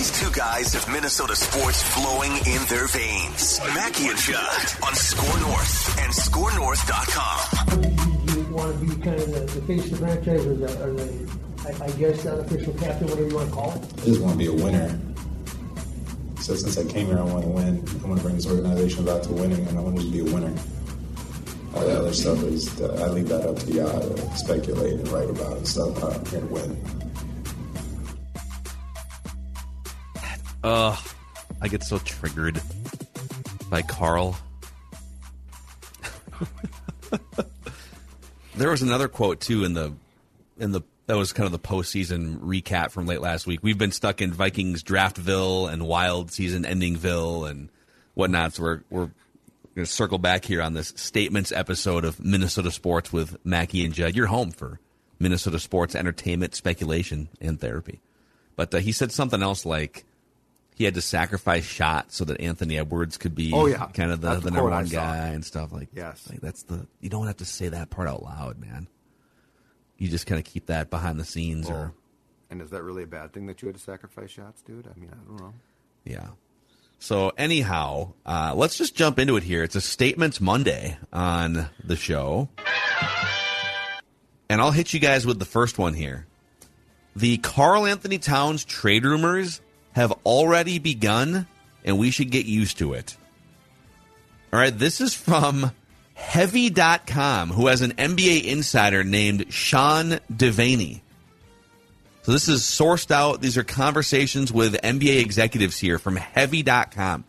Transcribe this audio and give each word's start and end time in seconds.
These 0.00 0.18
two 0.18 0.30
guys 0.30 0.72
have 0.72 0.88
Minnesota 0.88 1.36
sports 1.36 1.82
flowing 1.82 2.32
in 2.32 2.64
their 2.70 2.86
veins. 2.86 3.60
Mackey 3.74 4.08
and 4.08 4.16
Judd 4.16 4.66
on 4.82 4.94
Score 4.94 5.38
North 5.40 5.98
and 6.00 6.10
ScoreNorth.com. 6.10 7.82
You 8.34 8.54
want 8.54 8.80
to 8.80 8.86
be 8.86 8.96
kind 9.02 9.20
of 9.20 9.30
the, 9.30 9.40
the 9.40 9.60
face 9.66 9.84
of 9.84 9.90
the 9.90 9.96
franchise 9.98 10.46
or 10.46 10.54
the, 10.54 10.72
or 10.82 10.94
the 10.94 11.04
I, 11.66 11.84
I 11.84 11.90
guess, 11.98 12.22
the 12.22 12.32
unofficial 12.32 12.72
captain, 12.80 13.08
whatever 13.08 13.28
you 13.28 13.34
want 13.34 13.50
to 13.50 13.54
call 13.54 13.72
it? 13.72 13.82
I 14.00 14.04
just 14.06 14.22
want 14.22 14.32
to 14.32 14.38
be 14.38 14.46
a 14.46 14.54
winner. 14.54 14.98
So 16.40 16.54
since 16.54 16.78
I 16.78 16.84
came 16.90 17.08
here, 17.08 17.18
I 17.18 17.24
want 17.24 17.44
to 17.44 17.50
win. 17.50 17.86
I 18.02 18.06
want 18.06 18.20
to 18.20 18.24
bring 18.24 18.36
this 18.36 18.46
organization 18.46 19.04
back 19.04 19.20
to 19.24 19.32
winning, 19.34 19.68
and 19.68 19.76
I 19.76 19.82
want 19.82 20.00
to 20.00 20.10
be 20.10 20.20
a 20.20 20.24
winner. 20.24 20.54
All 21.74 21.84
the 21.84 21.98
other 21.98 22.14
stuff 22.14 22.42
is, 22.44 22.80
uh, 22.80 23.04
I 23.04 23.08
leave 23.08 23.28
that 23.28 23.46
up 23.46 23.58
to 23.58 23.70
y'all 23.70 24.00
to 24.00 24.36
speculate 24.38 24.94
and 24.94 25.08
write 25.08 25.28
about 25.28 25.58
and 25.58 25.68
stuff. 25.68 26.02
I'm 26.02 26.24
here 26.24 26.40
to 26.40 26.46
win. 26.46 27.09
Ugh, 30.62 30.98
I 31.60 31.68
get 31.68 31.82
so 31.82 31.98
triggered 31.98 32.60
by 33.70 33.82
Karl. 33.82 34.36
there 38.56 38.70
was 38.70 38.82
another 38.82 39.08
quote 39.08 39.40
too 39.40 39.64
in 39.64 39.72
the 39.74 39.94
in 40.58 40.72
the 40.72 40.82
that 41.06 41.16
was 41.16 41.32
kind 41.32 41.46
of 41.46 41.52
the 41.52 41.58
postseason 41.58 42.38
recap 42.40 42.90
from 42.90 43.06
late 43.06 43.20
last 43.20 43.46
week. 43.46 43.60
We've 43.62 43.78
been 43.78 43.90
stuck 43.90 44.20
in 44.20 44.32
Vikings 44.32 44.84
draftville 44.84 45.72
and 45.72 45.86
wild 45.86 46.30
season 46.30 46.64
endingville 46.64 47.50
and 47.50 47.68
whatnot. 48.14 48.54
So 48.54 48.62
we're 48.62 48.80
we're 48.90 49.10
going 49.74 49.86
to 49.86 49.86
circle 49.86 50.18
back 50.18 50.44
here 50.44 50.62
on 50.62 50.74
this 50.74 50.92
statements 50.96 51.52
episode 51.52 52.04
of 52.04 52.22
Minnesota 52.22 52.70
sports 52.70 53.12
with 53.12 53.36
Mackey 53.44 53.84
and 53.84 53.94
Judd. 53.94 54.14
You're 54.14 54.26
home 54.26 54.50
for 54.50 54.78
Minnesota 55.18 55.58
sports 55.58 55.94
entertainment, 55.94 56.54
speculation, 56.54 57.28
and 57.40 57.60
therapy. 57.60 58.00
But 58.56 58.74
uh, 58.74 58.78
he 58.78 58.92
said 58.92 59.10
something 59.10 59.42
else 59.42 59.64
like 59.64 60.04
he 60.80 60.86
had 60.86 60.94
to 60.94 61.02
sacrifice 61.02 61.64
shots 61.66 62.16
so 62.16 62.24
that 62.24 62.40
Anthony 62.40 62.78
Edwards 62.78 63.18
could 63.18 63.34
be 63.34 63.52
Oh, 63.52 63.66
yeah. 63.66 63.86
kind 63.92 64.10
of 64.10 64.22
the, 64.22 64.36
the 64.36 64.50
number 64.50 64.70
one 64.70 64.86
guy 64.86 65.26
and 65.28 65.44
stuff 65.44 65.72
like 65.72 65.88
Yes. 65.94 66.26
like 66.30 66.40
that's 66.40 66.62
the 66.62 66.86
you 67.02 67.10
don't 67.10 67.26
have 67.26 67.36
to 67.36 67.44
say 67.44 67.68
that 67.68 67.90
part 67.90 68.08
out 68.08 68.22
loud, 68.22 68.58
man. 68.58 68.88
You 69.98 70.08
just 70.08 70.26
kind 70.26 70.38
of 70.38 70.46
keep 70.46 70.66
that 70.68 70.88
behind 70.88 71.20
the 71.20 71.24
scenes 71.26 71.68
or 71.68 71.92
and 72.48 72.62
is 72.62 72.70
that 72.70 72.82
really 72.82 73.02
a 73.02 73.06
bad 73.06 73.34
thing 73.34 73.44
that 73.48 73.60
you 73.60 73.68
had 73.68 73.74
to 73.76 73.80
sacrifice 73.82 74.30
shots, 74.30 74.62
dude? 74.62 74.86
I 74.86 74.98
mean, 74.98 75.10
I 75.12 75.16
don't 75.28 75.38
know. 75.38 75.52
yeah. 76.04 76.28
So 76.98 77.32
anyhow, 77.36 78.14
uh, 78.24 78.54
let's 78.56 78.78
just 78.78 78.94
jump 78.94 79.18
into 79.18 79.36
it 79.36 79.42
here. 79.42 79.62
It's 79.62 79.76
a 79.76 79.82
statements 79.82 80.40
Monday 80.40 80.96
on 81.12 81.66
the 81.84 81.96
show, 81.96 82.48
and 84.48 84.60
I'll 84.62 84.70
hit 84.70 84.92
you 84.94 85.00
guys 85.00 85.26
with 85.26 85.38
the 85.38 85.44
first 85.44 85.78
one 85.78 85.92
here. 85.94 86.26
The 87.16 87.36
Karl 87.38 87.86
Anthony 87.86 88.18
Towns 88.18 88.64
trade 88.64 89.04
rumors 89.04 89.60
have 89.92 90.12
already 90.24 90.78
begun, 90.78 91.46
and 91.84 91.98
we 91.98 92.10
should 92.10 92.30
get 92.30 92.46
used 92.46 92.78
to 92.78 92.94
it. 92.94 93.16
All 94.52 94.58
right, 94.58 94.76
this 94.76 95.00
is 95.00 95.14
from 95.14 95.72
Heavy.com, 96.14 97.50
who 97.50 97.68
has 97.68 97.82
an 97.82 97.92
NBA 97.92 98.44
insider 98.44 99.04
named 99.04 99.52
Sean 99.52 100.20
Deveney. 100.32 101.00
So 102.22 102.32
this 102.32 102.48
is 102.48 102.62
sourced 102.62 103.10
out. 103.10 103.40
These 103.40 103.56
are 103.56 103.64
conversations 103.64 104.52
with 104.52 104.74
NBA 104.74 105.20
executives 105.20 105.78
here 105.78 105.98
from 105.98 106.16
Heavy.com. 106.16 107.24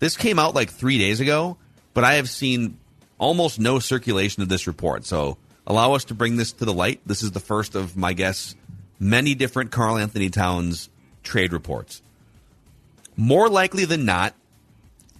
This 0.00 0.16
came 0.16 0.38
out 0.38 0.54
like 0.54 0.70
three 0.70 0.98
days 0.98 1.20
ago, 1.20 1.56
but 1.94 2.02
I 2.02 2.14
have 2.14 2.28
seen 2.28 2.78
almost 3.18 3.60
no 3.60 3.78
circulation 3.78 4.42
of 4.42 4.48
this 4.48 4.66
report. 4.66 5.04
So 5.04 5.36
allow 5.66 5.94
us 5.94 6.04
to 6.06 6.14
bring 6.14 6.36
this 6.36 6.52
to 6.52 6.64
the 6.64 6.74
light. 6.74 7.00
This 7.06 7.22
is 7.22 7.30
the 7.30 7.40
first 7.40 7.74
of, 7.74 7.96
my 7.96 8.12
guess, 8.12 8.56
many 8.98 9.34
different 9.34 9.70
Karl 9.70 9.96
Anthony 9.96 10.30
Towns 10.30 10.88
trade 11.24 11.52
reports. 11.52 12.02
More 13.16 13.48
likely 13.48 13.84
than 13.84 14.04
not, 14.04 14.34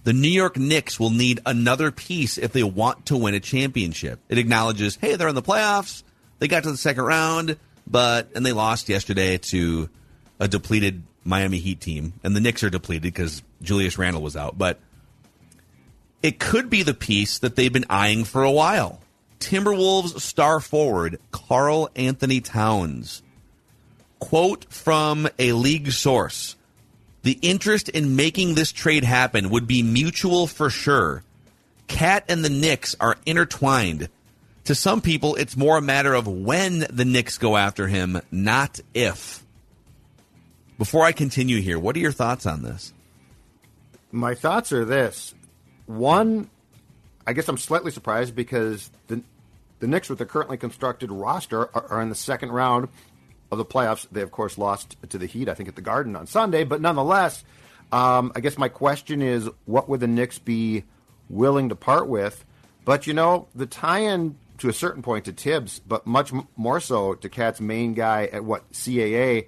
the 0.03 0.13
New 0.13 0.29
York 0.29 0.57
Knicks 0.57 0.99
will 0.99 1.09
need 1.09 1.39
another 1.45 1.91
piece 1.91 2.37
if 2.37 2.53
they 2.53 2.63
want 2.63 3.07
to 3.07 3.17
win 3.17 3.33
a 3.33 3.39
championship. 3.39 4.19
It 4.29 4.37
acknowledges, 4.37 4.97
hey, 4.97 5.15
they're 5.15 5.27
in 5.27 5.35
the 5.35 5.41
playoffs. 5.41 6.03
They 6.39 6.47
got 6.47 6.63
to 6.63 6.71
the 6.71 6.77
second 6.77 7.03
round, 7.03 7.57
but 7.87 8.29
and 8.35 8.45
they 8.45 8.51
lost 8.51 8.87
yesterday 8.87 9.37
to 9.37 9.89
a 10.39 10.47
depleted 10.47 11.03
Miami 11.23 11.57
Heat 11.57 11.81
team, 11.81 12.13
and 12.23 12.35
the 12.35 12.39
Knicks 12.39 12.63
are 12.63 12.69
depleted 12.69 13.01
because 13.01 13.41
Julius 13.61 13.97
Randle 13.97 14.21
was 14.21 14.35
out. 14.35 14.57
But 14.57 14.79
it 16.21 16.39
could 16.39 16.69
be 16.69 16.83
the 16.83 16.93
piece 16.93 17.39
that 17.39 17.55
they've 17.55 17.73
been 17.73 17.85
eyeing 17.89 18.25
for 18.25 18.43
a 18.43 18.51
while. 18.51 19.01
Timberwolves 19.39 20.19
star 20.21 20.59
forward 20.59 21.19
Karl 21.31 21.89
Anthony 21.95 22.41
Towns. 22.41 23.23
Quote 24.19 24.65
from 24.71 25.27
a 25.37 25.51
league 25.51 25.91
source. 25.91 26.55
The 27.23 27.39
interest 27.41 27.89
in 27.89 28.15
making 28.15 28.55
this 28.55 28.71
trade 28.71 29.03
happen 29.03 29.49
would 29.49 29.67
be 29.67 29.83
mutual 29.83 30.47
for 30.47 30.69
sure. 30.69 31.23
Cat 31.87 32.23
and 32.29 32.43
the 32.43 32.49
Knicks 32.49 32.95
are 32.99 33.17
intertwined. 33.25 34.09
To 34.65 34.75
some 34.75 35.01
people, 35.01 35.35
it's 35.35 35.55
more 35.55 35.77
a 35.77 35.81
matter 35.81 36.13
of 36.13 36.27
when 36.27 36.85
the 36.89 37.05
Knicks 37.05 37.37
go 37.37 37.57
after 37.57 37.87
him, 37.87 38.21
not 38.31 38.79
if. 38.93 39.43
Before 40.77 41.03
I 41.03 41.11
continue 41.11 41.61
here, 41.61 41.77
what 41.77 41.95
are 41.95 41.99
your 41.99 42.11
thoughts 42.11 42.45
on 42.45 42.63
this? 42.63 42.93
My 44.11 44.33
thoughts 44.33 44.71
are 44.71 44.85
this: 44.85 45.33
one, 45.85 46.49
I 47.27 47.33
guess 47.33 47.47
I'm 47.47 47.57
slightly 47.57 47.91
surprised 47.91 48.35
because 48.35 48.89
the 49.07 49.21
the 49.79 49.87
Knicks, 49.87 50.09
with 50.09 50.19
the 50.19 50.25
currently 50.25 50.57
constructed 50.57 51.11
roster, 51.11 51.75
are, 51.75 51.85
are 51.91 52.01
in 52.01 52.09
the 52.09 52.15
second 52.15 52.51
round 52.51 52.87
of 53.59 53.67
the 53.67 53.73
playoffs. 53.73 54.07
They, 54.11 54.21
of 54.21 54.31
course, 54.31 54.57
lost 54.57 54.95
to 55.09 55.17
the 55.17 55.25
Heat, 55.25 55.49
I 55.49 55.53
think, 55.53 55.69
at 55.69 55.75
the 55.75 55.81
Garden 55.81 56.15
on 56.15 56.27
Sunday. 56.27 56.63
But 56.63 56.81
nonetheless, 56.81 57.43
um, 57.91 58.31
I 58.35 58.39
guess 58.39 58.57
my 58.57 58.69
question 58.69 59.21
is, 59.21 59.49
what 59.65 59.89
would 59.89 59.99
the 59.99 60.07
Knicks 60.07 60.39
be 60.39 60.83
willing 61.29 61.69
to 61.69 61.75
part 61.75 62.07
with? 62.07 62.45
But 62.83 63.07
you 63.07 63.13
know, 63.13 63.47
the 63.55 63.65
tie-in 63.65 64.37
to 64.59 64.69
a 64.69 64.73
certain 64.73 65.01
point 65.01 65.25
to 65.25 65.31
Thibs, 65.31 65.79
but 65.79 66.05
much 66.05 66.31
m- 66.31 66.47
more 66.55 66.79
so 66.79 67.15
to 67.15 67.29
Cat's 67.29 67.59
main 67.59 67.93
guy 67.93 68.29
at 68.31 68.43
what 68.43 68.71
CAA, 68.71 69.47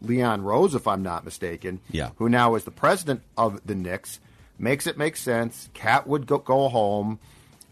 Leon 0.00 0.42
Rose, 0.42 0.74
if 0.74 0.86
I'm 0.86 1.02
not 1.02 1.24
mistaken. 1.24 1.80
Yeah. 1.90 2.10
Who 2.16 2.28
now 2.28 2.54
is 2.54 2.64
the 2.64 2.70
president 2.70 3.22
of 3.36 3.66
the 3.66 3.74
Knicks, 3.74 4.20
makes 4.58 4.86
it 4.86 4.96
make 4.96 5.16
sense. 5.16 5.68
Cat 5.74 6.06
would 6.06 6.26
go, 6.26 6.38
go 6.38 6.68
home. 6.68 7.18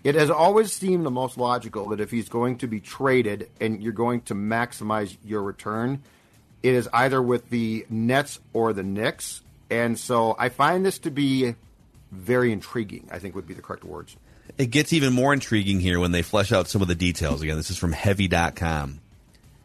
It 0.07 0.15
has 0.15 0.31
always 0.31 0.73
seemed 0.73 1.05
the 1.05 1.11
most 1.11 1.37
logical 1.37 1.89
that 1.89 1.99
if 1.99 2.13
he's 2.13 2.29
going 2.29 2.59
to 2.59 2.69
be 2.69 2.79
traded 2.79 3.51
and 3.61 3.83
you're 3.83 3.93
going 3.93 4.21
to 4.21 4.37
maximize 4.37 5.17
your 5.25 5.43
return, 5.43 6.01
it 6.63 6.75
is 6.75 6.89
either 6.93 7.21
with 7.21 7.51
the 7.51 7.85
Nets 7.91 8.39
or 8.53 8.73
the 8.73 8.85
Knicks. 8.85 9.41
And 9.69 9.99
so 9.99 10.37
I 10.39 10.49
find 10.49 10.87
this 10.87 11.01
to 11.01 11.11
be 11.11 11.57
very 12.13 12.53
intriguing, 12.53 13.09
I 13.11 13.19
think 13.19 13.35
would 13.35 13.49
be 13.49 13.55
the 13.55 13.63
correct 13.63 13.83
words. 13.83 14.17
It 14.57 14.67
gets 14.67 14.93
even 14.93 15.13
more 15.13 15.33
intriguing 15.33 15.81
here 15.81 15.99
when 15.99 16.13
they 16.13 16.23
flesh 16.23 16.53
out 16.53 16.69
some 16.69 16.83
of 16.83 16.87
the 16.87 16.95
details. 16.95 17.43
Again, 17.43 17.57
this 17.57 17.71
is 17.71 17.77
from 17.77 17.91
Heavy.com. 17.91 19.01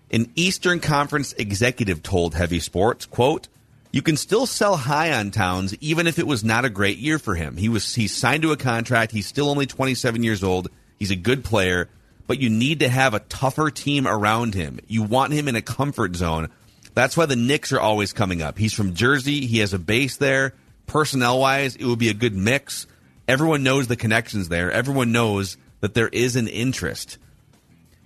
An 0.10 0.32
Eastern 0.34 0.80
Conference 0.80 1.34
executive 1.34 2.02
told 2.02 2.34
Heavy 2.34 2.60
Sports, 2.60 3.06
quote, 3.06 3.48
you 3.92 4.02
can 4.02 4.18
still 4.18 4.46
sell 4.46 4.78
high 4.78 5.12
on 5.14 5.32
Towns 5.32 5.76
even 5.82 6.08
if 6.08 6.18
it 6.18 6.28
was 6.28 6.44
not 6.44 6.66
a 6.66 6.70
great 6.70 6.98
year 6.98 7.20
for 7.20 7.36
him. 7.36 7.58
He 7.58 7.70
was 7.70 7.94
he's 7.94 8.16
signed 8.16 8.44
to 8.44 8.52
a 8.52 8.58
contract. 8.58 9.12
He's 9.12 9.28
still 9.28 9.50
only 9.50 9.66
27 9.66 10.24
years 10.24 10.44
old. 10.44 10.70
He's 10.98 11.12
a 11.12 11.16
good 11.16 11.44
player, 11.44 11.90
but 12.28 12.40
you 12.40 12.50
need 12.50 12.80
to 12.80 12.90
have 12.90 13.14
a 13.14 13.20
tougher 13.20 13.70
team 13.70 14.08
around 14.08 14.54
him. 14.54 14.80
You 14.88 15.04
want 15.04 15.34
him 15.34 15.48
in 15.48 15.56
a 15.56 15.62
comfort 15.62 16.16
zone. 16.16 16.50
That's 16.94 17.18
why 17.18 17.26
the 17.26 17.36
Knicks 17.36 17.72
are 17.72 17.80
always 17.80 18.14
coming 18.14 18.42
up. 18.42 18.58
He's 18.58 18.74
from 18.74 18.94
Jersey. 18.94 19.46
He 19.46 19.60
has 19.60 19.74
a 19.74 19.80
base 19.80 20.18
there. 20.18 20.54
Personnel 20.88 21.40
wise, 21.40 21.76
it 21.76 21.86
would 21.86 22.00
be 22.00 22.10
a 22.10 22.14
good 22.14 22.36
mix. 22.36 22.86
Everyone 23.28 23.64
knows 23.64 23.88
the 23.88 23.96
connections 23.96 24.50
there. 24.50 24.72
Everyone 24.72 25.12
knows 25.12 25.58
that 25.80 25.94
there 25.94 26.10
is 26.10 26.36
an 26.36 26.48
interest. 26.48 27.18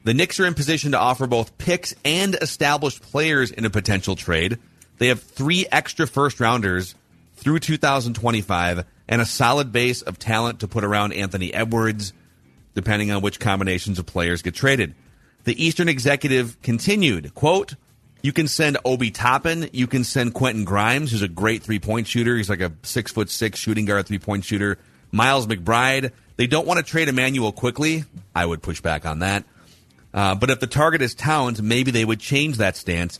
The 0.03 0.13
Knicks 0.13 0.39
are 0.39 0.45
in 0.45 0.53
position 0.53 0.91
to 0.91 0.99
offer 0.99 1.25
both 1.25 1.57
picks 1.57 1.95
and 2.05 2.35
established 2.35 3.01
players 3.01 3.51
in 3.51 3.65
a 3.65 3.71
potential 3.71 4.15
trade. 4.15 4.59
They 4.97 5.07
have 5.07 5.21
three 5.21 5.65
extra 5.71 6.07
first 6.07 6.39
rounders 6.39 6.95
through 7.35 7.59
2025 7.59 8.85
and 9.07 9.21
a 9.21 9.25
solid 9.25 9.71
base 9.71 10.01
of 10.01 10.17
talent 10.17 10.61
to 10.61 10.67
put 10.67 10.83
around 10.83 11.13
Anthony 11.13 11.53
Edwards, 11.53 12.13
depending 12.73 13.11
on 13.11 13.21
which 13.21 13.39
combinations 13.39 13.99
of 13.99 14.05
players 14.05 14.41
get 14.41 14.55
traded. 14.55 14.95
The 15.43 15.63
Eastern 15.63 15.89
Executive 15.89 16.59
continued, 16.61 17.35
quote, 17.35 17.75
you 18.25 18.33
can 18.33 18.47
send 18.47 18.79
Obi 18.83 19.11
Toppin. 19.11 19.69
You 19.71 19.85
can 19.85 20.03
send 20.03 20.33
Quentin 20.33 20.65
Grimes, 20.65 21.11
who's 21.11 21.21
a 21.21 21.27
great 21.27 21.61
three 21.61 21.77
point 21.77 22.07
shooter. 22.07 22.35
He's 22.35 22.49
like 22.49 22.59
a 22.59 22.71
six 22.81 23.11
foot 23.11 23.29
six 23.29 23.59
shooting 23.59 23.85
guard, 23.85 24.07
three 24.07 24.17
point 24.17 24.43
shooter. 24.43 24.79
Miles 25.11 25.45
McBride. 25.45 26.11
They 26.35 26.47
don't 26.47 26.65
want 26.65 26.83
to 26.83 26.83
trade 26.83 27.07
Immanuel 27.07 27.51
Quickley. 27.51 28.03
I 28.33 28.43
would 28.43 28.63
push 28.63 28.81
back 28.81 29.05
on 29.05 29.19
that. 29.19 29.45
Uh, 30.11 30.33
but 30.33 30.49
if 30.49 30.59
the 30.59 30.65
target 30.65 31.03
is 31.03 31.13
Towns, 31.13 31.61
maybe 31.61 31.91
they 31.91 32.03
would 32.03 32.19
change 32.19 32.57
that 32.57 32.75
stance. 32.75 33.19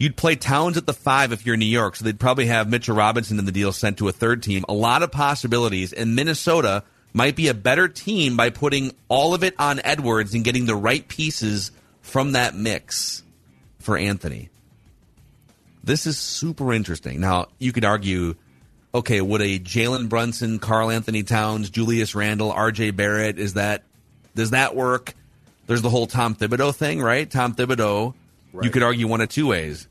You'd 0.00 0.16
play 0.16 0.34
Towns 0.34 0.78
at 0.78 0.86
the 0.86 0.94
five 0.94 1.30
if 1.30 1.44
you're 1.44 1.54
in 1.54 1.60
New 1.60 1.66
York, 1.66 1.94
so 1.94 2.06
they'd 2.06 2.18
probably 2.18 2.46
have 2.46 2.70
Mitchell 2.70 2.96
Robinson 2.96 3.38
in 3.38 3.44
the 3.44 3.52
deal 3.52 3.70
sent 3.70 3.98
to 3.98 4.08
a 4.08 4.12
third 4.12 4.42
team. 4.42 4.64
A 4.66 4.72
lot 4.72 5.02
of 5.02 5.12
possibilities, 5.12 5.92
and 5.92 6.16
Minnesota 6.16 6.84
might 7.12 7.36
be 7.36 7.48
a 7.48 7.54
better 7.54 7.86
team 7.86 8.34
by 8.34 8.48
putting 8.48 8.92
all 9.08 9.34
of 9.34 9.44
it 9.44 9.54
on 9.58 9.78
Edwards 9.84 10.32
and 10.32 10.42
getting 10.42 10.64
the 10.64 10.74
right 10.74 11.06
pieces 11.06 11.70
from 12.00 12.32
that 12.32 12.54
mix 12.54 13.22
for 13.78 13.98
Anthony. 13.98 14.48
This 15.84 16.06
is 16.06 16.18
super 16.18 16.72
interesting. 16.72 17.20
Now, 17.20 17.48
you 17.58 17.70
could 17.70 17.84
argue 17.84 18.36
okay, 18.94 19.20
would 19.20 19.42
a 19.42 19.58
Jalen 19.58 20.08
Brunson, 20.08 20.58
Karl 20.58 20.90
Anthony 20.90 21.22
Towns, 21.22 21.70
Julius 21.70 22.14
Randle, 22.14 22.52
RJ 22.52 22.96
Barrett, 22.96 23.38
is 23.38 23.54
that 23.54 23.84
does 24.34 24.50
that 24.50 24.74
work? 24.74 25.14
There's 25.66 25.82
the 25.82 25.90
whole 25.90 26.06
Tom 26.06 26.34
Thibodeau 26.34 26.74
thing, 26.74 27.02
right? 27.02 27.30
Tom 27.30 27.54
Thibodeau, 27.54 28.14
right. 28.52 28.64
you 28.64 28.70
could 28.70 28.82
argue 28.82 29.06
one 29.06 29.20
of 29.20 29.28
two 29.28 29.46
ways. 29.46 29.86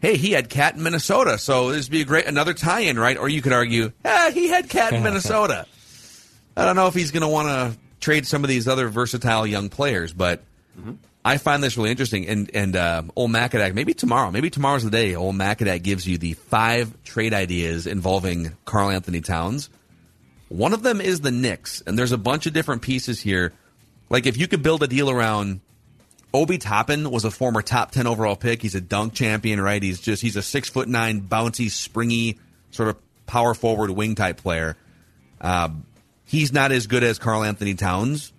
Hey, 0.00 0.16
he 0.16 0.32
had 0.32 0.50
cat 0.50 0.74
in 0.74 0.82
Minnesota, 0.82 1.38
so 1.38 1.72
this 1.72 1.86
would 1.86 1.92
be 1.92 2.02
a 2.02 2.04
great 2.04 2.26
another 2.26 2.52
tie-in, 2.52 2.98
right? 2.98 3.16
Or 3.16 3.28
you 3.28 3.40
could 3.40 3.54
argue, 3.54 3.90
ah, 4.04 4.30
he 4.34 4.48
had 4.48 4.68
cat 4.68 4.92
in 4.92 5.02
Minnesota. 5.04 5.66
I 6.56 6.64
don't 6.64 6.76
know 6.76 6.88
if 6.88 6.94
he's 6.94 7.10
going 7.10 7.22
to 7.22 7.28
want 7.28 7.48
to 7.48 7.78
trade 8.00 8.26
some 8.26 8.44
of 8.44 8.48
these 8.48 8.68
other 8.68 8.88
versatile 8.88 9.46
young 9.46 9.70
players, 9.70 10.12
but 10.12 10.42
mm-hmm. 10.78 10.92
I 11.24 11.38
find 11.38 11.62
this 11.62 11.76
really 11.78 11.90
interesting. 11.90 12.28
And 12.28 12.50
and 12.52 12.76
uh, 12.76 13.02
old 13.16 13.30
Macadac, 13.30 13.74
maybe 13.74 13.94
tomorrow, 13.94 14.30
maybe 14.30 14.50
tomorrow's 14.50 14.84
the 14.84 14.90
day. 14.90 15.14
Old 15.14 15.36
Macadac 15.36 15.82
gives 15.82 16.06
you 16.06 16.18
the 16.18 16.34
five 16.34 17.02
trade 17.04 17.32
ideas 17.32 17.86
involving 17.86 18.52
Karl 18.66 18.90
Anthony 18.90 19.22
Towns. 19.22 19.70
One 20.48 20.74
of 20.74 20.82
them 20.82 21.00
is 21.00 21.22
the 21.22 21.30
Knicks, 21.30 21.82
and 21.86 21.98
there's 21.98 22.12
a 22.12 22.18
bunch 22.18 22.46
of 22.46 22.52
different 22.52 22.82
pieces 22.82 23.20
here. 23.20 23.54
Like 24.10 24.26
if 24.26 24.36
you 24.36 24.46
could 24.46 24.62
build 24.62 24.82
a 24.82 24.86
deal 24.86 25.10
around 25.10 25.62
Obi 26.34 26.58
Toppin 26.58 27.10
was 27.10 27.24
a 27.24 27.30
former 27.30 27.62
top 27.62 27.92
ten 27.92 28.06
overall 28.06 28.36
pick. 28.36 28.60
He's 28.60 28.74
a 28.74 28.80
dunk 28.80 29.14
champion, 29.14 29.60
right? 29.60 29.82
He's 29.82 30.00
just 30.00 30.20
he's 30.20 30.36
a 30.36 30.42
six 30.42 30.68
foot 30.68 30.88
nine, 30.88 31.22
bouncy, 31.22 31.70
springy, 31.70 32.38
sort 32.72 32.90
of 32.90 32.96
power 33.26 33.54
forward 33.54 33.90
wing 33.90 34.16
type 34.16 34.38
player. 34.38 34.76
Um, 35.40 35.86
he's 36.24 36.52
not 36.52 36.72
as 36.72 36.88
good 36.88 37.04
as 37.04 37.18
Karl 37.18 37.44
Anthony 37.44 37.74
Towns, 37.74 38.32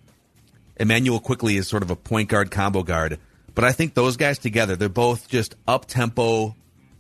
Immanuel 0.78 1.20
Quickley 1.20 1.56
is 1.56 1.68
sort 1.68 1.84
of 1.84 1.92
a 1.92 1.96
point 1.96 2.30
guard 2.30 2.52
combo 2.52 2.84
guard. 2.84 3.20
But 3.54 3.64
I 3.64 3.72
think 3.72 3.94
those 3.94 4.18
guys 4.18 4.38
together, 4.38 4.76
they're 4.76 4.90
both 4.90 5.30
just 5.30 5.56
up 5.68 5.86
tempo, 5.86 6.56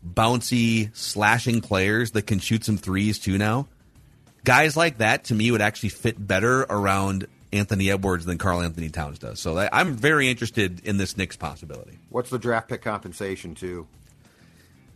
bouncy, 0.07 0.95
slashing 0.95 1.61
players 1.61 2.11
that 2.11 2.21
can 2.21 2.39
shoot 2.39 2.63
some 2.63 2.77
threes 2.77 3.19
too 3.19 3.37
now. 3.37 3.67
Guys 4.45 4.77
like 4.77 4.99
that 4.99 5.25
to 5.25 5.35
me 5.35 5.51
would 5.51 5.61
actually 5.61 5.89
fit 5.89 6.15
better 6.25 6.61
around 6.61 7.27
Anthony 7.55 7.91
Edwards 7.91 8.25
than 8.25 8.37
Karl 8.37 8.61
Anthony 8.61 8.89
Towns 8.89 9.19
does. 9.19 9.39
So 9.39 9.57
I'm 9.71 9.95
very 9.95 10.29
interested 10.29 10.85
in 10.85 10.97
this 10.97 11.17
Knicks 11.17 11.35
possibility. 11.35 11.99
What's 12.09 12.29
the 12.29 12.39
draft 12.39 12.69
pick 12.69 12.81
compensation 12.81 13.55
too? 13.55 13.87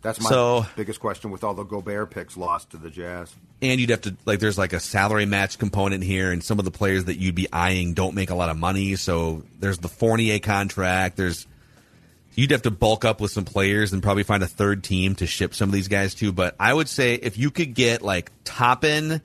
That's 0.02 0.20
my 0.20 0.30
so, 0.30 0.66
biggest 0.76 1.00
question 1.00 1.30
with 1.30 1.44
all 1.44 1.52
the 1.52 1.64
Gobert 1.64 2.10
picks 2.10 2.36
lost 2.36 2.70
to 2.70 2.78
the 2.78 2.88
Jazz. 2.88 3.34
And 3.60 3.78
you'd 3.78 3.90
have 3.90 4.00
to 4.02 4.16
like 4.24 4.40
there's 4.40 4.56
like 4.56 4.72
a 4.72 4.80
salary 4.80 5.26
match 5.26 5.58
component 5.58 6.02
here, 6.02 6.32
and 6.32 6.42
some 6.42 6.58
of 6.58 6.64
the 6.64 6.70
players 6.70 7.04
that 7.04 7.18
you'd 7.18 7.34
be 7.34 7.52
eyeing 7.52 7.92
don't 7.92 8.14
make 8.14 8.30
a 8.30 8.34
lot 8.34 8.48
of 8.48 8.56
money. 8.56 8.96
So 8.96 9.42
there's 9.58 9.78
the 9.78 9.88
Fournier 9.88 10.38
contract. 10.38 11.18
There's 11.18 11.46
you'd 12.34 12.52
have 12.52 12.62
to 12.62 12.70
bulk 12.70 13.04
up 13.04 13.20
with 13.20 13.30
some 13.30 13.44
players 13.44 13.92
and 13.92 14.02
probably 14.02 14.22
find 14.22 14.42
a 14.42 14.46
third 14.46 14.82
team 14.82 15.16
to 15.16 15.26
ship 15.26 15.54
some 15.54 15.68
of 15.68 15.74
these 15.74 15.88
guys 15.88 16.14
to. 16.16 16.32
But 16.32 16.56
I 16.58 16.72
would 16.72 16.88
say 16.88 17.14
if 17.14 17.36
you 17.36 17.50
could 17.50 17.74
get 17.74 18.00
like 18.00 18.32
Toppin 18.44 19.20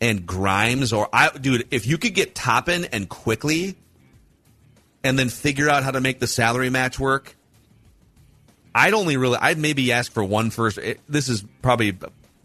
and 0.00 0.26
Grimes, 0.26 0.92
or 0.92 1.08
I 1.12 1.30
dude, 1.30 1.68
if 1.70 1.86
you 1.86 1.98
could 1.98 2.14
get 2.14 2.34
Toppin 2.34 2.84
and 2.86 3.08
Quickley 3.08 3.76
and 5.02 5.18
then 5.18 5.28
figure 5.28 5.68
out 5.68 5.82
how 5.82 5.92
to 5.92 6.00
make 6.00 6.20
the 6.20 6.26
salary 6.26 6.70
match 6.70 6.98
work 6.98 7.36
I'd 8.76 8.92
only 8.92 9.16
really, 9.16 9.38
I'd 9.40 9.56
maybe 9.56 9.90
ask 9.90 10.12
for 10.12 10.22
one 10.22 10.50
first. 10.50 10.76
It, 10.76 11.00
this 11.08 11.30
is 11.30 11.42
probably 11.62 11.94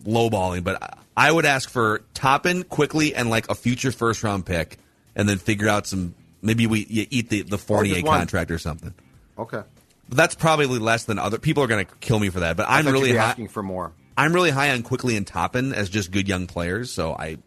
lowballing, 0.06 0.64
but 0.64 0.98
I 1.16 1.30
would 1.30 1.46
ask 1.46 1.70
for 1.70 2.04
Toppin 2.14 2.64
Quickley 2.64 3.14
and 3.14 3.30
like 3.30 3.50
a 3.50 3.56
future 3.56 3.92
first 3.92 4.24
round 4.24 4.46
pick, 4.46 4.78
and 5.14 5.28
then 5.28 5.38
figure 5.40 5.68
out 5.68 5.88
some. 5.88 6.16
Maybe 6.42 6.68
we 6.68 6.86
you 6.90 7.06
eat 7.10 7.28
the 7.28 7.42
the 7.42 7.58
Fournier 7.58 8.02
contract 8.02 8.50
or 8.50 8.60
something. 8.60 8.94
Okay, 9.38 9.62
but 10.08 10.18
that's 10.18 10.34
probably 10.34 10.80
less 10.80 11.04
than 11.04 11.20
other 11.20 11.38
people 11.38 11.64
are 11.64 11.68
going 11.68 11.86
to 11.86 11.96
kill 11.96 12.18
me 12.18 12.30
for 12.30 12.40
that. 12.40 12.56
But 12.56 12.68
I'm 12.70 12.86
really 12.88 13.18
asking 13.18 13.50
for 13.50 13.62
more. 13.62 13.92
I'm 14.18 14.34
really 14.34 14.52
high 14.52 14.72
on 14.72 14.84
Quickley 14.84 15.16
and 15.18 15.26
Toppin 15.26 15.74
as 15.74 15.90
just 15.90 16.12
good 16.12 16.28
young 16.28 16.48
players. 16.48 16.92
So 16.92 17.14
I 17.14 17.38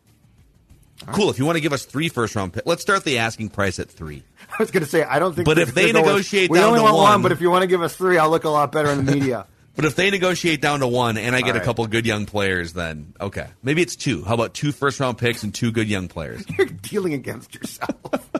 Cool. 1.13 1.29
If 1.29 1.39
you 1.39 1.45
want 1.45 1.57
to 1.57 1.61
give 1.61 1.73
us 1.73 1.85
three 1.85 2.09
first 2.09 2.35
round 2.35 2.53
picks, 2.53 2.67
let's 2.67 2.83
start 2.83 3.05
the 3.05 3.19
asking 3.19 3.51
price 3.51 3.79
at 3.79 3.91
three. 3.91 4.23
I 4.59 4.63
was 4.63 4.71
going 4.71 4.83
to 4.83 4.89
say 4.89 5.03
I 5.03 5.19
don't 5.19 5.35
think. 5.35 5.45
But 5.47 5.59
if 5.59 5.75
they 5.75 5.93
negotiate, 5.93 6.51
we 6.51 6.61
only 6.61 6.81
want 6.81 6.95
one, 6.95 7.03
one. 7.03 7.23
But 7.23 7.33
if 7.33 7.41
you 7.41 7.51
want 7.51 7.63
to 7.63 7.67
give 7.67 7.83
us 7.83 7.97
three, 7.97 8.17
I'll 8.19 8.31
look 8.31 8.45
a 8.45 8.51
lot 8.51 8.73
better 8.73 8.91
in 8.91 9.05
the 9.05 9.13
media. 9.13 9.47
but 9.77 9.85
if 9.85 9.97
they 9.97 10.11
negotiate 10.11 10.61
down 10.61 10.81
to 10.81 10.87
one, 10.87 11.19
and 11.19 11.35
I 11.35 11.43
get 11.43 11.53
right. 11.53 11.63
a 11.63 11.65
couple 11.65 11.87
good 11.87 12.07
young 12.07 12.27
players, 12.27 12.73
then 12.73 13.13
okay, 13.21 13.49
maybe 13.63 13.83
it's 13.83 13.97
two. 13.97 14.25
How 14.25 14.35
about 14.35 14.55
two 14.55 14.73
first 14.73 15.01
round 15.01 15.19
picks 15.19 15.43
and 15.43 15.55
two 15.55 15.73
good 15.73 15.89
young 15.89 16.09
players? 16.09 16.45
You're 16.59 16.67
dealing 16.67 17.13
against 17.13 17.55
yourself. 17.55 18.31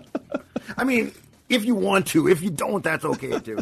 I 0.77 0.85
mean, 0.85 1.13
if 1.49 1.65
you 1.65 1.75
want 1.75 2.07
to, 2.09 2.29
if 2.29 2.41
you 2.41 2.51
don't, 2.51 2.83
that's 2.83 3.05
okay 3.05 3.39
too. 3.41 3.59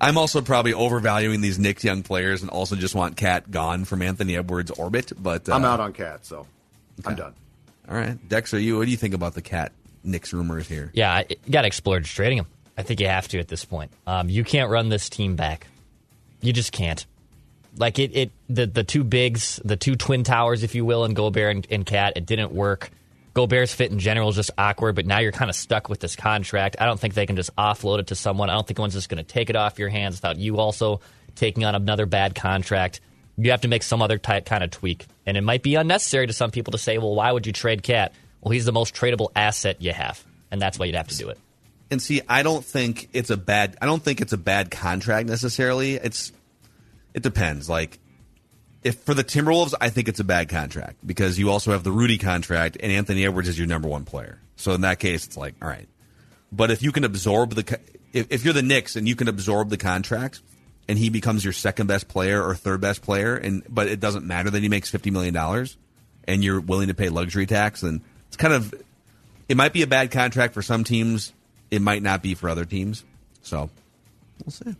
I'm 0.00 0.18
also 0.18 0.40
probably 0.40 0.72
overvaluing 0.72 1.40
these 1.40 1.58
Knicks 1.58 1.84
young 1.84 2.02
players, 2.02 2.42
and 2.42 2.50
also 2.50 2.76
just 2.76 2.94
want 2.94 3.16
KAT 3.16 3.50
gone 3.50 3.84
from 3.84 4.02
Anthony 4.02 4.36
Edwards' 4.36 4.70
orbit. 4.70 5.12
But 5.20 5.48
uh, 5.48 5.54
I'm 5.54 5.64
out 5.64 5.80
on 5.80 5.92
KAT, 5.92 6.24
so 6.24 6.46
okay. 7.00 7.10
I'm 7.10 7.16
done. 7.16 7.34
All 7.88 7.96
right, 7.96 8.28
Dexter, 8.28 8.58
you 8.58 8.78
what 8.78 8.84
do 8.84 8.90
you 8.90 8.96
think 8.96 9.14
about 9.14 9.34
the 9.34 9.42
Cat 9.42 9.72
Knicks 10.04 10.32
rumors 10.32 10.68
here? 10.68 10.90
Yeah, 10.94 11.22
you 11.28 11.36
got 11.50 11.62
to 11.62 11.66
explore 11.66 12.00
just 12.00 12.14
trading 12.14 12.38
him. 12.38 12.46
I 12.76 12.82
think 12.82 13.00
you 13.00 13.08
have 13.08 13.26
to 13.28 13.40
at 13.40 13.48
this 13.48 13.64
point. 13.64 13.90
Um, 14.06 14.28
you 14.28 14.44
can't 14.44 14.70
run 14.70 14.88
this 14.88 15.08
team 15.08 15.34
back. 15.34 15.66
You 16.40 16.52
just 16.52 16.70
can't. 16.70 17.04
Like 17.76 17.98
it, 17.98 18.16
it 18.16 18.30
the 18.48 18.66
the 18.66 18.84
two 18.84 19.04
bigs, 19.04 19.60
the 19.64 19.76
two 19.76 19.96
twin 19.96 20.22
towers, 20.22 20.62
if 20.62 20.74
you 20.74 20.84
will, 20.84 21.04
and 21.04 21.16
Gobert 21.16 21.56
and, 21.56 21.66
and 21.70 21.86
KAT, 21.86 22.16
it 22.16 22.26
didn't 22.26 22.52
work. 22.52 22.90
Gobert's 23.38 23.72
fit 23.72 23.92
in 23.92 23.98
general 23.98 24.28
is 24.30 24.36
just 24.36 24.50
awkward, 24.58 24.96
but 24.96 25.06
now 25.06 25.20
you're 25.20 25.32
kind 25.32 25.48
of 25.48 25.56
stuck 25.56 25.88
with 25.88 26.00
this 26.00 26.16
contract. 26.16 26.76
I 26.80 26.86
don't 26.86 26.98
think 26.98 27.14
they 27.14 27.26
can 27.26 27.36
just 27.36 27.54
offload 27.56 28.00
it 28.00 28.08
to 28.08 28.14
someone. 28.14 28.50
I 28.50 28.54
don't 28.54 28.66
think 28.66 28.78
anyone's 28.78 28.94
just 28.94 29.08
going 29.08 29.24
to 29.24 29.32
take 29.32 29.48
it 29.50 29.56
off 29.56 29.78
your 29.78 29.88
hands 29.88 30.16
without 30.16 30.38
you 30.38 30.58
also 30.58 31.00
taking 31.36 31.64
on 31.64 31.74
another 31.74 32.06
bad 32.06 32.34
contract 32.34 33.00
you 33.38 33.52
have 33.52 33.60
to 33.60 33.68
make 33.68 33.82
some 33.82 34.02
other 34.02 34.18
type 34.18 34.44
kind 34.44 34.64
of 34.64 34.70
tweak. 34.70 35.06
And 35.24 35.36
it 35.36 35.42
might 35.42 35.62
be 35.62 35.76
unnecessary 35.76 36.26
to 36.26 36.32
some 36.32 36.50
people 36.50 36.72
to 36.72 36.78
say, 36.78 36.98
well, 36.98 37.14
why 37.14 37.30
would 37.30 37.46
you 37.46 37.52
trade 37.52 37.82
KAT? 37.82 38.12
Well, 38.40 38.52
he's 38.52 38.64
the 38.64 38.72
most 38.72 38.94
tradable 38.94 39.30
asset 39.34 39.80
you 39.80 39.92
have, 39.92 40.22
and 40.50 40.60
that's 40.60 40.78
why 40.78 40.86
you'd 40.86 40.96
have 40.96 41.08
to 41.08 41.16
do 41.16 41.28
it. 41.28 41.38
And 41.90 42.02
see, 42.02 42.20
I 42.28 42.42
don't 42.42 42.64
think 42.64 43.08
it's 43.12 43.30
a 43.30 43.36
bad. 43.36 43.76
I 43.80 43.86
don't 43.86 44.02
think 44.02 44.20
it's 44.20 44.32
a 44.32 44.38
bad 44.38 44.70
contract 44.70 45.28
necessarily. 45.28 45.94
It's 45.94 46.32
it 47.14 47.22
depends. 47.22 47.68
Like 47.68 47.98
if 48.82 49.00
for 49.00 49.14
the 49.14 49.24
Timberwolves, 49.24 49.74
I 49.80 49.90
think 49.90 50.08
it's 50.08 50.20
a 50.20 50.24
bad 50.24 50.48
contract 50.48 51.06
because 51.06 51.38
you 51.38 51.50
also 51.50 51.72
have 51.72 51.84
the 51.84 51.92
Rudy 51.92 52.18
contract, 52.18 52.76
and 52.80 52.92
Anthony 52.92 53.24
Edwards 53.24 53.48
is 53.48 53.58
your 53.58 53.66
number 53.66 53.88
one 53.88 54.04
player. 54.04 54.40
So 54.56 54.72
in 54.72 54.82
that 54.82 54.98
case, 54.98 55.26
it's 55.26 55.36
like 55.36 55.54
all 55.60 55.68
right. 55.68 55.88
But 56.50 56.70
if 56.70 56.82
you 56.82 56.92
can 56.92 57.04
absorb 57.04 57.54
the, 57.54 57.78
if, 58.12 58.26
if 58.30 58.44
you're 58.44 58.54
the 58.54 58.62
Knicks 58.62 58.96
and 58.96 59.06
you 59.06 59.14
can 59.16 59.28
absorb 59.28 59.68
the 59.68 59.76
contract, 59.76 60.40
and 60.88 60.98
he 60.98 61.10
becomes 61.10 61.44
your 61.44 61.52
second 61.52 61.86
best 61.86 62.08
player 62.08 62.42
or 62.42 62.54
third 62.54 62.80
best 62.80 63.02
player, 63.02 63.36
and 63.36 63.62
but 63.68 63.88
it 63.88 64.00
doesn't 64.00 64.26
matter 64.26 64.50
that 64.50 64.62
he 64.62 64.68
makes 64.68 64.90
fifty 64.90 65.10
million 65.10 65.34
dollars, 65.34 65.76
and 66.24 66.42
you're 66.42 66.60
willing 66.60 66.88
to 66.88 66.94
pay 66.94 67.08
luxury 67.08 67.46
tax, 67.46 67.82
then 67.82 68.02
it's 68.28 68.36
kind 68.36 68.54
of 68.54 68.74
it 69.48 69.56
might 69.56 69.72
be 69.72 69.82
a 69.82 69.86
bad 69.86 70.10
contract 70.10 70.54
for 70.54 70.62
some 70.62 70.84
teams. 70.84 71.32
It 71.70 71.82
might 71.82 72.02
not 72.02 72.22
be 72.22 72.34
for 72.34 72.48
other 72.48 72.64
teams. 72.64 73.04
So 73.42 73.70
we'll 74.44 74.52
see. 74.52 74.76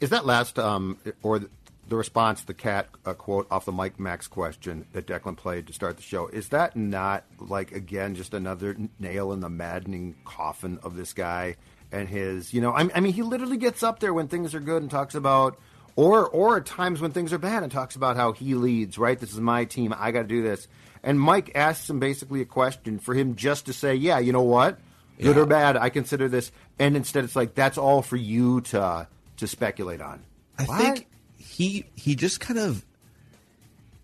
Is 0.00 0.10
that 0.10 0.24
last 0.24 0.58
um, 0.58 0.98
or 1.22 1.42
the 1.88 1.96
response, 1.96 2.42
the 2.42 2.54
KAT 2.54 2.88
uh, 3.04 3.14
quote 3.14 3.46
off 3.50 3.64
the 3.64 3.72
Mike 3.72 4.00
Max 4.00 4.26
question 4.26 4.86
that 4.92 5.06
Declan 5.06 5.36
played 5.36 5.66
to 5.66 5.72
start 5.72 5.96
the 5.96 6.02
show? 6.02 6.28
Is 6.28 6.48
that 6.48 6.76
not 6.76 7.24
like 7.38 7.72
again 7.72 8.14
just 8.14 8.32
another 8.34 8.76
nail 8.98 9.32
in 9.32 9.40
the 9.40 9.50
maddening 9.50 10.16
coffin 10.24 10.78
of 10.82 10.96
this 10.96 11.12
guy? 11.12 11.56
and 11.92 12.08
his, 12.08 12.52
you 12.52 12.60
know, 12.60 12.72
I, 12.72 12.90
I 12.92 12.98
mean, 12.98 13.12
he 13.12 13.22
literally 13.22 13.56
gets 13.58 13.84
up 13.84 14.00
there 14.00 14.12
when 14.12 14.26
things 14.26 14.52
are 14.52 14.58
good 14.58 14.82
and 14.82 14.90
talks 14.90 15.14
about, 15.14 15.60
or 15.94 16.26
or 16.28 16.56
at 16.56 16.66
times 16.66 17.00
when 17.00 17.12
things 17.12 17.32
are 17.32 17.38
bad 17.38 17.62
and 17.62 17.70
talks 17.70 17.94
about 17.94 18.16
how 18.16 18.32
he 18.32 18.54
leads. 18.56 18.98
Right, 18.98 19.16
this 19.16 19.32
is 19.32 19.38
my 19.38 19.64
team. 19.64 19.94
I 19.96 20.10
got 20.10 20.22
to 20.22 20.26
do 20.28 20.42
this. 20.42 20.66
And 21.04 21.20
Mike 21.20 21.52
asks 21.54 21.88
him 21.88 22.00
basically 22.00 22.40
a 22.40 22.46
question 22.46 22.98
for 22.98 23.14
him 23.14 23.36
just 23.36 23.66
to 23.66 23.72
say, 23.72 23.94
yeah, 23.94 24.18
you 24.18 24.32
know 24.32 24.42
what, 24.42 24.80
good 25.20 25.36
Yeah. 25.36 25.42
or 25.42 25.46
bad, 25.46 25.76
I 25.76 25.88
consider 25.90 26.28
this. 26.28 26.50
And 26.80 26.96
instead, 26.96 27.22
it's 27.22 27.36
like 27.36 27.54
that's 27.54 27.78
all 27.78 28.02
for 28.02 28.16
you 28.16 28.62
to 28.62 29.06
to 29.36 29.46
speculate 29.46 30.00
on. 30.00 30.24
I 30.58 30.64
What? 30.64 30.80
think 30.80 31.06
he 31.54 31.84
he 31.94 32.16
just 32.16 32.40
kind 32.40 32.58
of 32.58 32.84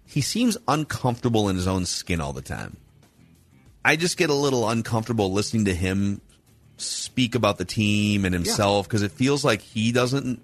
he 0.07 0.21
seems 0.21 0.57
uncomfortable 0.69 1.49
in 1.49 1.57
his 1.57 1.67
own 1.67 1.85
skin 1.85 2.21
all 2.21 2.33
the 2.33 2.43
time. 2.43 2.77
I 3.85 3.97
just 3.97 4.17
get 4.17 4.31
a 4.31 4.35
little 4.35 4.69
uncomfortable 4.69 5.33
listening 5.33 5.65
to 5.65 5.75
him 5.75 6.21
speak 6.77 7.35
about 7.35 7.59
the 7.59 7.65
team 7.65 8.25
and 8.25 8.33
himself 8.33 8.87
because 8.87 9.03
it 9.03 9.13
feels 9.13 9.45
like 9.45 9.61
he 9.63 9.93
doesn't. 9.93 10.41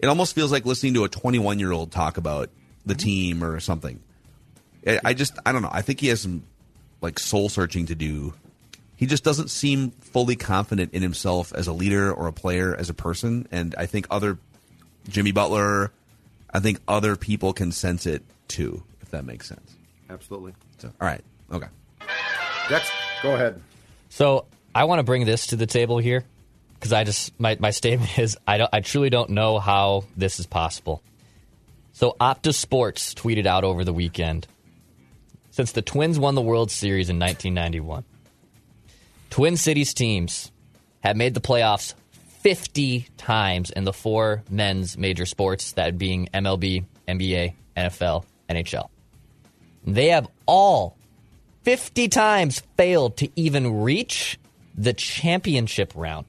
It 0.00 0.06
almost 0.06 0.34
feels 0.34 0.52
like 0.52 0.66
listening 0.66 0.94
to 0.94 1.04
a 1.04 1.08
21 1.08 1.58
year 1.58 1.72
old 1.72 1.92
talk 1.92 2.16
about 2.16 2.50
the 2.84 2.94
mm-hmm. 2.94 3.04
team 3.04 3.44
or 3.44 3.60
something. 3.60 4.00
I, 4.86 5.00
I 5.04 5.14
just 5.14 5.38
I 5.46 5.52
don't 5.52 5.62
know. 5.62 5.70
I 5.72 5.82
think 5.82 6.00
he 6.00 6.08
has 6.08 6.22
some 6.22 6.42
like 7.00 7.18
soul 7.20 7.48
searching 7.48 7.86
to 7.86 7.94
do. 7.94 8.34
He 8.96 9.06
just 9.06 9.22
doesn't 9.22 9.50
seem 9.50 9.92
fully 9.92 10.34
confident 10.34 10.92
in 10.92 11.02
himself 11.02 11.52
as 11.54 11.68
a 11.68 11.72
leader 11.72 12.12
or 12.12 12.26
a 12.26 12.32
player 12.32 12.74
as 12.74 12.90
a 12.90 12.94
person, 12.94 13.46
and 13.52 13.76
I 13.78 13.86
think 13.86 14.08
other 14.10 14.38
Jimmy 15.08 15.30
Butler, 15.30 15.92
I 16.50 16.60
think 16.60 16.80
other 16.88 17.16
people 17.16 17.52
can 17.52 17.72
sense 17.72 18.06
it 18.06 18.22
too, 18.48 18.82
if 19.00 19.10
that 19.10 19.24
makes 19.24 19.48
sense. 19.48 19.76
Absolutely. 20.10 20.54
So, 20.78 20.90
all 21.00 21.06
right, 21.06 21.22
okay. 21.52 21.68
Dex, 22.68 22.90
go 23.22 23.34
ahead. 23.34 23.60
So 24.08 24.46
I 24.74 24.84
want 24.84 25.00
to 25.00 25.02
bring 25.02 25.24
this 25.24 25.48
to 25.48 25.56
the 25.56 25.66
table 25.66 25.98
here 25.98 26.24
because 26.74 26.92
I 26.92 27.04
just 27.04 27.38
my, 27.38 27.56
my 27.58 27.70
statement 27.70 28.18
is 28.18 28.36
I 28.46 28.58
don't 28.58 28.70
I 28.72 28.80
truly 28.80 29.10
don't 29.10 29.30
know 29.30 29.58
how 29.58 30.04
this 30.16 30.40
is 30.40 30.46
possible. 30.46 31.02
So 31.92 32.16
Opta 32.20 32.54
Sports 32.54 33.14
tweeted 33.14 33.46
out 33.46 33.64
over 33.64 33.84
the 33.84 33.92
weekend 33.92 34.46
since 35.50 35.72
the 35.72 35.82
Twins 35.82 36.18
won 36.18 36.36
the 36.36 36.40
World 36.40 36.70
Series 36.70 37.10
in 37.10 37.18
1991, 37.18 38.04
Twin 39.30 39.56
Cities 39.56 39.92
teams 39.92 40.52
have 41.00 41.16
made 41.16 41.34
the 41.34 41.40
playoffs 41.40 41.94
50 42.48 43.06
times 43.18 43.70
in 43.70 43.84
the 43.84 43.92
four 43.92 44.42
men's 44.48 44.96
major 44.96 45.26
sports, 45.26 45.72
that 45.72 45.98
being 45.98 46.30
MLB, 46.32 46.82
NBA, 47.06 47.52
NFL, 47.76 48.24
NHL. 48.48 48.88
They 49.86 50.08
have 50.08 50.28
all 50.46 50.96
50 51.64 52.08
times 52.08 52.62
failed 52.78 53.18
to 53.18 53.28
even 53.36 53.82
reach 53.82 54.38
the 54.74 54.94
championship 54.94 55.92
round. 55.94 56.24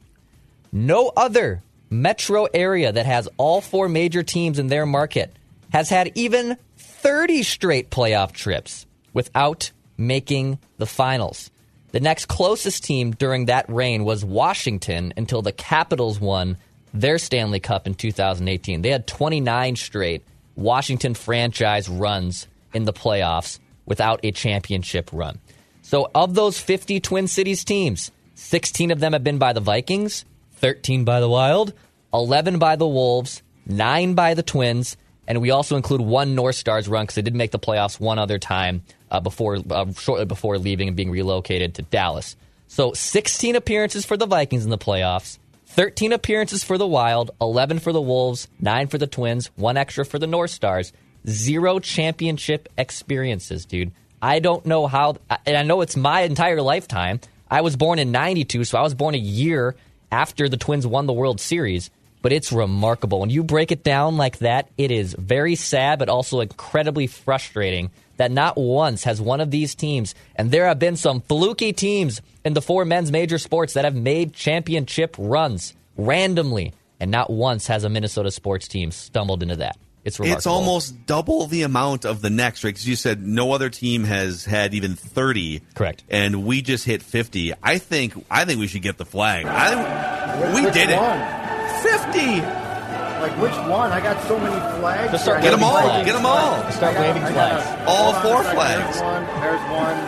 No 0.74 1.10
other 1.16 1.64
metro 1.90 2.48
area 2.54 2.92
that 2.92 3.06
has 3.06 3.30
all 3.38 3.62
four 3.62 3.88
major 3.88 4.22
teams 4.22 4.60
in 4.60 4.68
their 4.68 4.86
market 4.86 5.34
has 5.72 5.88
had 5.88 6.12
even 6.16 6.58
30 6.76 7.44
straight 7.44 7.90
playoff 7.90 8.34
trips 8.34 8.86
without 9.14 9.72
making 9.98 10.60
the 10.80 10.86
finals. 10.86 11.50
The 11.92 12.00
next 12.00 12.28
closest 12.28 12.84
team 12.84 13.12
during 13.12 13.46
that 13.46 13.68
reign 13.68 14.04
was 14.04 14.24
Washington 14.24 15.14
until 15.18 15.42
the 15.42 15.52
Capitals 15.52 16.20
won 16.20 16.58
their 16.94 17.18
Stanley 17.18 17.60
Cup 17.60 17.88
in 17.88 17.96
2018. 17.96 18.82
They 18.82 18.90
had 18.90 19.08
29 19.08 19.76
straight 19.76 20.24
Washington 20.56 21.14
franchise 21.16 21.90
runs 21.90 22.48
in 22.74 22.84
the 22.84 22.94
playoffs 22.94 23.60
without 23.86 24.20
a 24.24 24.32
championship 24.32 25.10
run. 25.12 25.40
So, 25.82 26.12
of 26.14 26.36
those 26.36 26.60
50 26.60 27.00
Twin 27.00 27.28
Cities 27.28 27.64
teams, 27.64 28.12
16 28.36 28.92
of 28.92 29.00
them 29.00 29.14
have 29.14 29.24
been 29.24 29.40
by 29.40 29.54
the 29.54 29.60
Vikings, 29.60 30.26
13 30.58 31.06
by 31.06 31.20
the 31.20 31.30
Wild, 31.30 31.74
11 32.14 32.60
by 32.60 32.76
the 32.76 32.88
Wolves, 32.88 33.42
9 33.66 34.14
by 34.14 34.36
the 34.36 34.44
Twins, 34.44 34.96
and 35.28 35.42
we 35.42 35.50
also 35.50 35.76
include 35.76 36.02
one 36.02 36.36
North 36.36 36.56
Stars 36.56 36.88
run 36.88 37.04
because 37.04 37.16
they 37.16 37.22
did 37.24 37.36
make 37.36 37.52
the 37.52 37.60
playoffs 37.60 38.00
one 38.00 38.20
other 38.20 38.38
time 38.38 38.84
uh, 39.12 39.20
before, 39.20 39.58
uh, 39.70 39.92
shortly 39.94 40.26
before 40.26 40.58
leaving 40.58 40.88
and 40.88 40.98
being 40.98 41.12
relocated 41.12 41.76
to 41.76 41.82
Dallas. 41.84 42.36
So, 42.68 42.94
16 42.94 43.56
appearances 43.56 44.06
for 44.06 44.16
the 44.16 44.28
Vikings 44.28 44.64
in 44.64 44.70
the 44.70 44.78
playoffs, 44.78 45.40
13 45.68 46.14
appearances 46.14 46.64
for 46.64 46.78
the 46.78 46.88
Wild, 46.88 47.32
11 47.42 47.80
for 47.80 47.94
the 47.94 48.02
Wolves, 48.02 48.48
9 48.60 48.88
for 48.88 48.98
the 48.98 49.08
Twins, 49.08 49.48
one 49.56 49.78
extra 49.78 50.06
for 50.06 50.20
the 50.20 50.28
North 50.28 50.52
Stars. 50.52 50.94
Zero 51.28 51.80
championship 51.80 52.70
experiences, 52.78 53.66
dude. 53.66 53.92
I 54.22 54.40
don't 54.40 54.66
know 54.66 54.88
how, 54.88 55.18
and 55.46 55.56
I 55.56 55.64
know 55.64 55.82
it's 55.82 55.96
my 55.96 56.22
entire 56.22 56.62
lifetime. 56.62 57.20
I 57.50 57.62
was 57.62 57.76
born 57.76 58.00
in 58.00 58.12
92, 58.12 58.64
so 58.64 58.78
I 58.78 58.82
was 58.82 58.94
born 58.94 59.16
a 59.16 59.20
year 59.20 59.76
after 60.12 60.50
the 60.50 60.58
Twins 60.58 60.86
won 60.86 61.06
the 61.06 61.14
World 61.14 61.40
Series, 61.40 61.90
but 62.22 62.32
it's 62.32 62.52
remarkable. 62.52 63.20
When 63.20 63.30
you 63.30 63.44
break 63.44 63.72
it 63.72 63.84
down 63.84 64.18
like 64.18 64.40
that, 64.40 64.70
it 64.78 64.92
is 64.92 65.14
very 65.14 65.56
sad, 65.56 66.00
but 66.00 66.10
also 66.10 66.42
incredibly 66.42 67.08
frustrating 67.08 67.92
that 68.20 68.32
not 68.32 68.58
once 68.58 69.06
has 69.06 69.22
one 69.22 69.40
of 69.40 69.50
these 69.50 69.74
teams, 69.76 70.14
and 70.36 70.52
there 70.52 70.68
have 70.68 70.78
been 70.78 70.98
some 70.98 71.22
fluky 71.22 71.72
teams 71.72 72.22
in 72.44 72.54
the 72.54 72.62
four 72.62 72.84
men's 72.84 73.12
major 73.12 73.38
sports 73.38 73.74
that 73.74 73.86
have 73.86 73.96
made 73.96 74.34
championship 74.34 75.16
runs 75.18 75.74
randomly, 75.96 76.74
and 77.00 77.10
not 77.10 77.30
once 77.30 77.68
has 77.68 77.86
a 77.86 77.90
Minnesota 77.90 78.30
sports 78.30 78.68
team 78.68 78.92
stumbled 78.92 79.42
into 79.42 79.56
that. 79.56 79.78
It's 80.04 80.20
remarkable. 80.20 80.38
It's 80.38 80.48
almost 80.48 81.06
double 81.06 81.48
the 81.48 81.64
amount 81.64 82.06
of 82.06 82.22
the 82.22 82.30
next, 82.30 82.64
right? 82.64 82.74
Because 82.74 82.88
you 82.88 82.98
said 82.98 83.26
no 83.26 83.54
other 83.54 83.70
team 83.70 84.04
has 84.04 84.44
had 84.44 84.74
even 84.74 84.96
thirty. 84.96 85.62
Correct. 85.76 86.04
And 86.10 86.46
we 86.46 86.62
just 86.62 86.86
hit 86.86 87.02
fifty. 87.02 87.54
I 87.64 87.78
think 87.78 88.14
I 88.30 88.44
think 88.44 88.60
we 88.60 88.68
should 88.68 88.82
get 88.82 88.98
the 88.98 89.06
flag. 89.06 89.46
I 89.46 90.54
we 90.56 90.70
did 90.72 90.90
it. 90.90 91.00
Fifty. 91.84 92.69
Like 93.20 93.32
which 93.42 93.52
one? 93.70 93.92
I 93.92 94.00
got 94.02 94.22
so 94.28 94.40
many 94.40 94.56
flags. 94.80 95.12
Just 95.12 95.24
start 95.26 95.42
Get 95.42 95.54
'em 95.54 95.60
waving 95.60 95.76
all. 95.76 95.82
flags. 95.90 96.12
them 96.14 96.26
all. 96.26 96.62
Just 96.64 96.78
Start 96.78 96.94
got- 96.96 97.02
waving 97.02 97.22
got 97.22 97.34
flags. 97.34 97.66
a- 97.66 97.86
All 97.88 98.14
hold 98.14 98.16
on 98.16 98.20
a 98.20 98.22
four 98.34 98.44
second. 98.44 98.56
flags. 98.58 99.00
There's 99.00 99.02
one. 99.02 99.42
There's 99.42 99.62
one. 99.72 100.00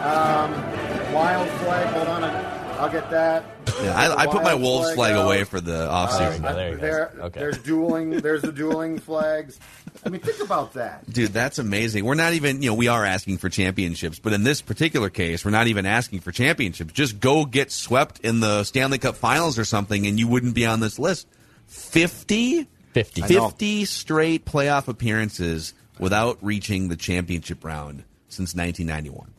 Um, 0.00 1.12
wild 1.14 1.48
flag. 1.50 1.86
Hold 1.94 2.08
on. 2.08 2.24
I- 2.24 2.56
I'll 2.80 2.88
get 2.90 3.10
that. 3.10 3.44
Yeah, 3.82 3.94
I, 3.94 4.22
I 4.22 4.26
put 4.26 4.42
my 4.42 4.54
Wolves 4.54 4.94
flag 4.94 5.14
out. 5.14 5.26
away 5.26 5.44
for 5.44 5.60
the 5.60 5.86
off 5.90 6.12
Uh, 6.12 6.30
season. 6.30 6.42
There 6.42 6.68
you 6.70 6.74
go. 6.76 6.80
there- 6.80 7.12
Okay. 7.24 7.40
There's 7.40 7.58
dueling. 7.58 8.10
There's 8.20 8.40
the 8.40 8.52
dueling 8.52 8.98
flags. 8.98 9.58
I 10.04 10.08
mean, 10.08 10.22
think 10.22 10.40
about 10.40 10.72
that. 10.74 11.10
Dude, 11.10 11.32
that's 11.34 11.58
amazing. 11.58 12.06
We're 12.06 12.14
not 12.14 12.32
even, 12.32 12.62
you 12.62 12.70
know, 12.70 12.74
we 12.74 12.88
are 12.88 13.04
asking 13.04 13.36
for 13.36 13.50
championships, 13.50 14.18
but 14.18 14.32
in 14.32 14.44
this 14.44 14.62
particular 14.62 15.10
case, 15.10 15.44
we're 15.44 15.50
not 15.50 15.66
even 15.66 15.84
asking 15.84 16.20
for 16.20 16.32
championships. 16.32 16.92
Just 16.94 17.20
go 17.20 17.44
get 17.44 17.70
swept 17.70 18.20
in 18.20 18.40
the 18.40 18.64
Stanley 18.64 18.96
Cup 18.98 19.16
Finals 19.16 19.58
or 19.58 19.66
something, 19.66 20.06
and 20.06 20.18
you 20.18 20.26
wouldn't 20.26 20.54
be 20.54 20.64
on 20.64 20.80
this 20.80 20.98
list. 20.98 21.26
50? 21.70 22.66
50. 22.92 23.22
50 23.22 23.84
straight 23.84 24.44
playoff 24.44 24.88
appearances 24.88 25.72
without 25.98 26.38
reaching 26.42 26.88
the 26.88 26.96
championship 26.96 27.64
round 27.64 28.02
since 28.28 28.54
1991. 28.54 29.30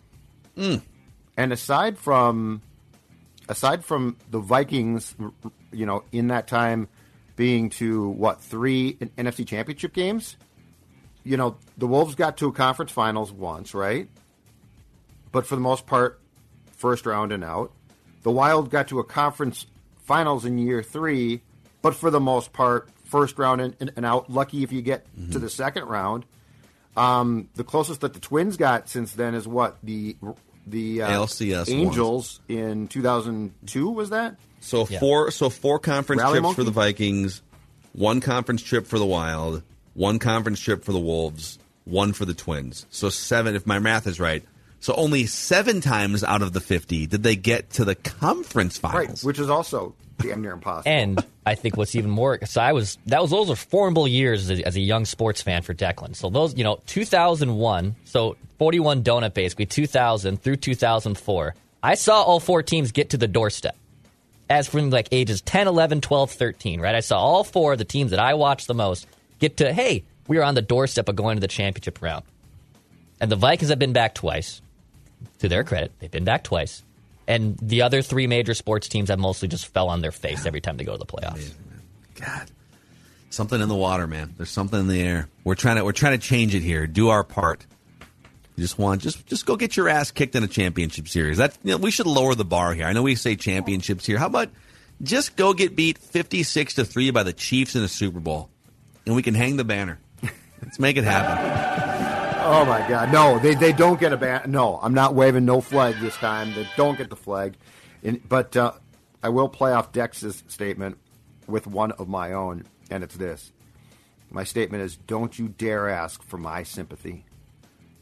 Hmm. 0.55 0.85
And 1.35 1.51
aside 1.51 1.97
from, 1.97 2.61
aside 3.49 3.83
from 3.83 4.15
the 4.29 4.39
Vikings, 4.39 5.13
you 5.71 5.85
know, 5.85 6.03
in 6.11 6.27
that 6.27 6.47
time 6.47 6.87
being 7.35 7.69
to 7.71 8.07
what 8.09 8.41
three 8.41 8.93
NFC 8.93 9.45
Championship 9.45 9.93
games, 9.93 10.37
you 11.23 11.35
know, 11.35 11.57
the 11.77 11.87
Wolves 11.87 12.15
got 12.15 12.37
to 12.37 12.47
a 12.47 12.51
conference 12.51 12.91
finals 12.91 13.31
once, 13.31 13.73
right? 13.73 14.07
But 15.31 15.45
for 15.45 15.55
the 15.55 15.61
most 15.61 15.85
part, 15.85 16.19
first 16.77 17.05
round 17.05 17.31
and 17.31 17.43
out. 17.43 17.71
The 18.23 18.31
Wild 18.31 18.69
got 18.69 18.89
to 18.89 18.99
a 18.99 19.03
conference 19.03 19.65
finals 20.03 20.45
in 20.45 20.57
year 20.57 20.83
three, 20.83 21.41
but 21.81 21.95
for 21.95 22.09
the 22.11 22.19
most 22.19 22.53
part, 22.53 22.89
first 23.05 23.37
round 23.37 23.61
and, 23.61 23.75
and, 23.79 23.91
and 23.95 24.05
out. 24.05 24.29
Lucky 24.31 24.63
if 24.63 24.71
you 24.71 24.81
get 24.81 25.05
to 25.31 25.39
the 25.39 25.49
second 25.49 25.85
round. 25.85 26.25
Um, 26.95 27.47
the 27.55 27.63
closest 27.63 28.01
that 28.01 28.13
the 28.13 28.19
Twins 28.19 28.57
got 28.57 28.89
since 28.89 29.13
then 29.13 29.33
is 29.35 29.47
what 29.47 29.77
the 29.83 30.17
the 30.67 31.01
uh, 31.01 31.09
ALCS 31.09 31.69
Angels 31.69 32.39
in 32.47 32.87
2002 32.87 33.89
was 33.89 34.09
that? 34.11 34.35
So 34.59 34.87
Yeah. 34.89 34.99
four 34.99 35.31
so 35.31 35.49
four 35.49 35.79
conference 35.79 36.21
Rally 36.21 36.33
trips 36.35 36.43
monkey? 36.43 36.55
for 36.55 36.63
the 36.63 36.71
Vikings, 36.71 37.41
one 37.93 38.21
conference 38.21 38.61
trip 38.61 38.85
for 38.87 38.99
the 38.99 39.05
Wild, 39.05 39.63
one 39.93 40.19
conference 40.19 40.59
trip 40.59 40.83
for 40.83 40.91
the 40.91 40.99
Wolves, 40.99 41.57
one 41.85 42.13
for 42.13 42.25
the 42.25 42.33
Twins. 42.33 42.85
So 42.89 43.09
seven 43.09 43.55
if 43.55 43.65
my 43.65 43.79
math 43.79 44.05
is 44.05 44.19
right. 44.19 44.43
So 44.81 44.93
only 44.95 45.25
7 45.27 45.79
times 45.79 46.23
out 46.23 46.41
of 46.41 46.51
the 46.53 46.59
50 46.59 47.07
did 47.07 47.23
they 47.23 47.35
get 47.35 47.69
to 47.71 47.85
the 47.85 47.95
conference 47.95 48.79
Right, 48.83 49.05
finals. 49.05 49.23
which 49.23 49.39
is 49.39 49.49
also 49.49 49.95
damn 50.19 50.41
near 50.41 50.51
impossible. 50.51 50.91
And 50.91 51.23
I 51.45 51.55
think 51.55 51.77
what's 51.77 51.95
even 51.95 52.11
more 52.11 52.39
so 52.45 52.61
I 52.61 52.73
was 52.73 52.97
that 53.07 53.21
was 53.21 53.31
those 53.31 53.49
are 53.49 53.55
formidable 53.55 54.07
years 54.07 54.49
as 54.49 54.59
a, 54.59 54.67
as 54.67 54.75
a 54.75 54.79
young 54.81 55.05
sports 55.05 55.41
fan 55.41 55.61
for 55.61 55.73
Declan. 55.73 56.15
So 56.15 56.29
those 56.29 56.55
you 56.57 56.63
know 56.63 56.79
2001, 56.87 57.95
so 58.05 58.37
41 58.59 59.03
donut 59.03 59.33
basically 59.33 59.65
2000 59.65 60.41
through 60.41 60.57
2004. 60.57 61.55
I 61.83 61.95
saw 61.95 62.21
all 62.21 62.39
four 62.39 62.61
teams 62.61 62.91
get 62.91 63.11
to 63.11 63.17
the 63.17 63.27
doorstep. 63.27 63.75
As 64.49 64.67
from 64.67 64.89
like 64.89 65.07
ages 65.11 65.41
10, 65.41 65.67
11, 65.67 66.01
12, 66.01 66.29
13, 66.31 66.81
right? 66.81 66.93
I 66.93 66.99
saw 66.99 67.19
all 67.19 67.43
four 67.43 67.71
of 67.73 67.77
the 67.79 67.85
teams 67.85 68.11
that 68.11 68.19
I 68.19 68.33
watched 68.33 68.67
the 68.67 68.73
most 68.73 69.07
get 69.39 69.57
to 69.57 69.71
hey, 69.73 70.03
we 70.27 70.37
are 70.37 70.43
on 70.43 70.55
the 70.55 70.61
doorstep 70.61 71.07
of 71.09 71.15
going 71.15 71.37
to 71.37 71.41
the 71.41 71.47
championship 71.47 72.01
round. 72.01 72.23
And 73.19 73.31
the 73.31 73.35
Vikings 73.35 73.69
have 73.69 73.79
been 73.79 73.93
back 73.93 74.13
twice. 74.15 74.61
To 75.39 75.49
their 75.49 75.63
credit, 75.63 75.91
they've 75.99 76.11
been 76.11 76.23
back 76.23 76.43
twice. 76.43 76.83
And 77.27 77.57
the 77.57 77.83
other 77.83 78.01
three 78.01 78.27
major 78.27 78.53
sports 78.53 78.87
teams 78.87 79.09
have 79.09 79.19
mostly 79.19 79.47
just 79.47 79.67
fell 79.67 79.89
on 79.89 80.01
their 80.01 80.11
face 80.11 80.45
every 80.45 80.61
time 80.61 80.77
they 80.77 80.83
go 80.83 80.93
to 80.93 80.97
the 80.97 81.05
playoffs. 81.05 81.51
God, 82.15 82.51
something 83.29 83.59
in 83.59 83.69
the 83.69 83.75
water, 83.75 84.07
man. 84.07 84.33
There's 84.37 84.51
something 84.51 84.79
in 84.79 84.87
the 84.87 85.01
air. 85.01 85.29
We're 85.43 85.55
trying 85.55 85.77
to 85.77 85.85
we're 85.85 85.93
trying 85.93 86.19
to 86.19 86.27
change 86.27 86.53
it 86.53 86.61
here. 86.61 86.85
Do 86.87 87.09
our 87.09 87.23
part. 87.23 87.65
You 88.55 88.63
just 88.63 88.77
want 88.77 89.01
just 89.01 89.25
just 89.25 89.45
go 89.45 89.55
get 89.55 89.77
your 89.77 89.89
ass 89.89 90.11
kicked 90.11 90.35
in 90.35 90.43
a 90.43 90.47
championship 90.47 91.07
series. 91.07 91.37
That 91.37 91.57
you 91.63 91.71
know, 91.71 91.77
we 91.77 91.89
should 91.89 92.05
lower 92.05 92.35
the 92.35 92.45
bar 92.45 92.73
here. 92.73 92.85
I 92.85 92.93
know 92.93 93.01
we 93.03 93.15
say 93.15 93.35
championships 93.35 94.05
here. 94.05 94.17
How 94.17 94.27
about 94.27 94.49
just 95.01 95.35
go 95.35 95.53
get 95.53 95.75
beat 95.75 95.97
56 95.97 96.75
to 96.75 96.85
3 96.85 97.11
by 97.11 97.23
the 97.23 97.33
Chiefs 97.33 97.75
in 97.75 97.81
the 97.81 97.87
Super 97.87 98.19
Bowl 98.19 98.51
and 99.05 99.15
we 99.15 99.23
can 99.23 99.33
hang 99.33 99.57
the 99.57 99.63
banner. 99.63 99.99
Let's 100.61 100.79
make 100.79 100.97
it 100.97 101.03
happen. 101.03 101.90
Oh 102.43 102.65
my 102.65 102.87
God! 102.87 103.11
No, 103.11 103.37
they 103.37 103.53
they 103.53 103.71
don't 103.71 103.99
get 103.99 104.13
a 104.13 104.17
ban. 104.17 104.49
No, 104.49 104.79
I'm 104.81 104.95
not 104.95 105.13
waving 105.13 105.45
no 105.45 105.61
flag 105.61 105.95
this 105.99 106.15
time. 106.15 106.53
They 106.55 106.67
don't 106.75 106.97
get 106.97 107.11
the 107.11 107.15
flag. 107.15 107.55
In, 108.01 108.19
but 108.27 108.57
uh, 108.57 108.71
I 109.21 109.29
will 109.29 109.47
play 109.47 109.71
off 109.71 109.91
Dex's 109.91 110.43
statement 110.47 110.97
with 111.45 111.67
one 111.67 111.91
of 111.91 112.09
my 112.09 112.33
own, 112.33 112.65
and 112.89 113.03
it's 113.03 113.15
this. 113.15 113.51
My 114.31 114.43
statement 114.43 114.81
is: 114.83 114.95
Don't 114.95 115.37
you 115.37 115.49
dare 115.49 115.87
ask 115.87 116.23
for 116.23 116.37
my 116.37 116.63
sympathy. 116.63 117.25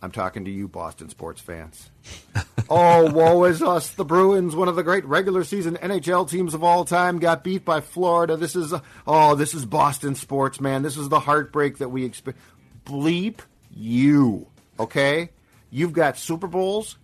I'm 0.02 0.12
talking 0.12 0.46
to 0.46 0.52
you, 0.52 0.70
Boston 0.70 1.10
sports 1.10 1.42
fans. 1.42 1.90
oh, 2.70 3.12
woe 3.12 3.44
is 3.44 3.62
us. 3.62 3.90
The 3.90 4.06
Bruins, 4.06 4.56
one 4.56 4.70
of 4.70 4.78
the 4.78 4.84
great 4.84 5.04
regular 5.04 5.44
season 5.44 5.76
NHL 5.76 6.30
teams 6.30 6.54
of 6.54 6.64
all 6.64 6.86
time, 6.86 7.20
got 7.20 7.44
beat 7.44 7.66
by 7.66 7.82
Florida. 7.82 8.38
This 8.38 8.56
is, 8.56 8.74
oh, 9.06 9.36
this 9.36 9.54
is 9.54 9.66
Boston 9.66 10.16
sports, 10.16 10.62
man. 10.62 10.84
This 10.84 10.96
is 10.96 11.10
the 11.10 11.20
heartbreak 11.20 11.80
that 11.80 11.90
we 11.90 12.06
expect. 12.06 12.38
Bleep 12.86 13.40
you, 13.74 14.48
okay? 14.80 15.30
You've 15.72 15.94
got 15.94 16.18
Super 16.18 16.48
Bowls, 16.48 16.98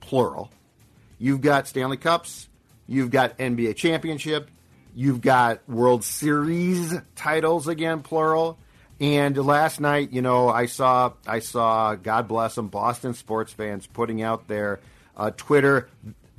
plural. 0.00 0.50
You've 1.18 1.40
got 1.40 1.66
Stanley 1.68 1.96
Cups. 1.96 2.48
You've 2.86 3.10
got 3.10 3.38
NBA 3.38 3.76
championship. 3.76 4.50
You've 4.94 5.20
got 5.20 5.68
World 5.68 6.04
Series 6.04 6.94
titles 7.14 7.68
again, 7.68 8.02
plural. 8.02 8.58
And 8.98 9.36
last 9.36 9.78
night, 9.78 10.12
you 10.12 10.22
know, 10.22 10.48
I 10.48 10.66
saw 10.66 11.12
I 11.26 11.40
saw 11.40 11.96
God 11.96 12.28
bless 12.28 12.54
them 12.54 12.68
Boston 12.68 13.12
sports 13.12 13.52
fans 13.52 13.86
putting 13.86 14.22
out 14.22 14.48
their 14.48 14.80
uh, 15.16 15.32
Twitter 15.36 15.88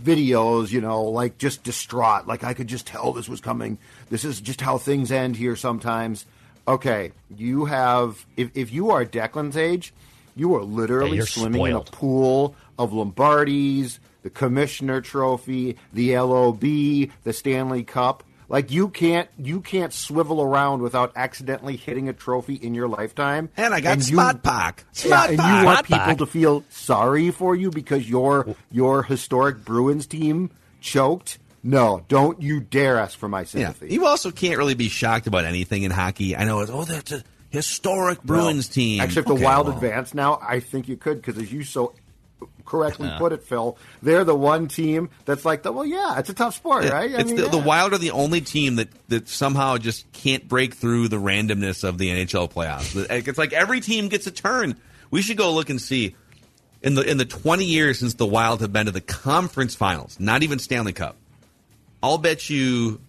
videos, 0.01 0.71
you 0.71 0.81
know, 0.81 1.03
like 1.03 1.37
just 1.37 1.63
distraught, 1.63 2.27
like 2.27 2.43
I 2.43 2.53
could 2.53 2.67
just 2.67 2.87
tell 2.87 3.13
this 3.13 3.29
was 3.29 3.41
coming. 3.41 3.77
This 4.09 4.25
is 4.25 4.41
just 4.41 4.61
how 4.61 4.77
things 4.77 5.11
end 5.11 5.35
here 5.35 5.55
sometimes. 5.55 6.25
Okay, 6.67 7.11
you 7.35 7.65
have 7.65 8.25
if 8.35 8.51
if 8.55 8.73
you 8.73 8.91
are 8.91 9.05
Declan's 9.05 9.55
age, 9.57 9.93
you 10.35 10.53
are 10.55 10.63
literally 10.63 11.11
Yeah, 11.11 11.15
you're 11.17 11.25
swimming 11.25 11.65
in 11.67 11.73
a 11.73 11.81
pool 11.81 12.55
of 12.77 12.91
Lombardis, 12.91 13.99
the 14.23 14.29
Commissioner 14.29 15.01
Trophy, 15.01 15.77
the 15.93 16.17
LOB, 16.19 16.59
the 16.61 17.33
Stanley 17.33 17.83
Cup. 17.83 18.23
Like 18.49 18.71
you 18.71 18.87
can't 18.89 19.29
you 19.37 19.59
can't 19.61 19.91
swivel 19.93 20.41
around 20.41 20.81
without 20.81 21.11
accidentally 21.15 21.75
hitting 21.75 22.07
a 22.09 22.13
trophy 22.13 22.55
in 22.55 22.73
your 22.73 22.87
lifetime. 22.87 23.49
And 23.57 23.73
I 23.73 23.81
got 23.81 23.97
you- 23.97 24.03
spot 24.03 24.41
pock. 24.43 24.83
Yeah, 24.93 25.07
Spot 25.07 25.29
and 25.29 25.37
pock. 25.39 25.59
you 25.59 25.65
want 25.65 25.85
people 25.87 25.99
pock. 26.05 26.17
to 26.19 26.25
feel 26.25 26.63
sorry 26.69 27.31
for 27.31 27.55
you 27.55 27.71
because 27.71 28.09
your 28.09 28.55
your 28.71 29.03
historic 29.03 29.63
Bruins 29.65 30.07
team 30.07 30.49
choked. 30.81 31.39
No, 31.63 32.03
don't 32.07 32.41
you 32.41 32.59
dare 32.59 32.97
ask 32.97 33.17
for 33.17 33.27
my 33.27 33.41
Yeah. 33.41 33.45
sympathy. 33.45 33.93
You 33.93 34.05
also 34.05 34.31
can't 34.31 34.57
really 34.57 34.75
be 34.75 34.89
shocked 34.89 35.27
about 35.27 35.45
anything 35.45 35.83
in 35.83 35.91
hockey. 35.91 36.35
I 36.35 36.43
know 36.45 36.59
it's 36.61 36.71
oh 36.71 36.85
that's 36.85 37.11
a 37.11 37.23
historic 37.49 38.21
Bruins 38.23 38.67
team. 38.67 39.01
Actually, 39.01 39.21
if 39.21 39.25
the 39.27 39.35
Wild 39.35 39.67
well, 39.67 39.75
advance 39.75 40.13
now, 40.13 40.39
I 40.41 40.59
think 40.59 40.87
you 40.87 40.97
could 40.97 41.17
because, 41.21 41.37
as 41.37 41.51
you 41.51 41.63
so 41.63 41.93
correctly 42.65 43.09
put 43.17 43.31
it, 43.31 43.43
Phil, 43.43 43.77
they're 44.03 44.25
the 44.25 44.35
one 44.35 44.67
team 44.67 45.09
that's 45.25 45.45
like, 45.45 45.63
the, 45.63 45.71
well, 45.71 45.85
yeah, 45.85 46.19
it's 46.19 46.29
a 46.29 46.33
tough 46.33 46.53
sport, 46.55 46.83
yeah, 46.83 46.89
right? 46.91 47.15
I 47.15 47.19
It's 47.19 47.31
mean, 47.31 47.37
the, 47.37 47.47
the. 47.47 47.57
Wild 47.57 47.93
are 47.93 47.97
the 47.97 48.11
only 48.11 48.41
team 48.41 48.75
that, 48.75 48.89
that 49.07 49.29
somehow 49.29 49.77
just 49.77 50.11
can't 50.11 50.47
break 50.47 50.73
through 50.75 51.07
the 51.07 51.15
randomness 51.17 51.83
of 51.85 51.97
the 51.97 52.09
NHL 52.09 52.51
playoffs. 52.51 52.95
It's 53.09 53.37
like 53.37 53.53
every 53.53 53.79
team 53.79 54.09
gets 54.09 54.27
a 54.27 54.31
turn. 54.31 54.75
We 55.11 55.21
should 55.21 55.37
go 55.37 55.53
look 55.53 55.69
and 55.69 55.81
see 55.81 56.15
in 56.81 56.95
the 56.95 57.09
in 57.09 57.17
the 57.17 57.25
20 57.25 57.63
years 57.63 57.99
since 57.99 58.15
the 58.15 58.25
Wild 58.27 58.59
have 58.61 58.73
been 58.73 58.85
to 58.87 58.91
the 58.91 59.01
conference 59.01 59.73
finals, 59.73 60.19
not 60.19 60.43
even 60.43 60.59
Stanley 60.59 60.93
Cup. 60.93 61.15
I'll 62.01 62.17
bet 62.17 62.49
you, 62.49 63.01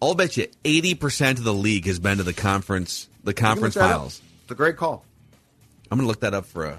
I'll 0.00 0.14
bet 0.14 0.36
you 0.36 0.46
80 0.64 0.94
percent 0.94 1.38
of 1.38 1.44
the 1.44 1.54
league 1.54 1.86
has 1.86 1.98
been 1.98 2.18
to 2.18 2.24
the 2.24 2.32
conference 2.32 3.08
the 3.24 3.34
conference 3.34 3.76
look 3.76 3.82
that 3.82 3.90
up. 3.90 3.96
finals. 3.96 4.22
It's 4.42 4.50
a 4.50 4.54
great 4.54 4.76
call. 4.76 5.04
I'm 5.90 5.98
gonna 5.98 6.08
look 6.08 6.20
that 6.20 6.34
up 6.34 6.46
for 6.46 6.66
a, 6.66 6.78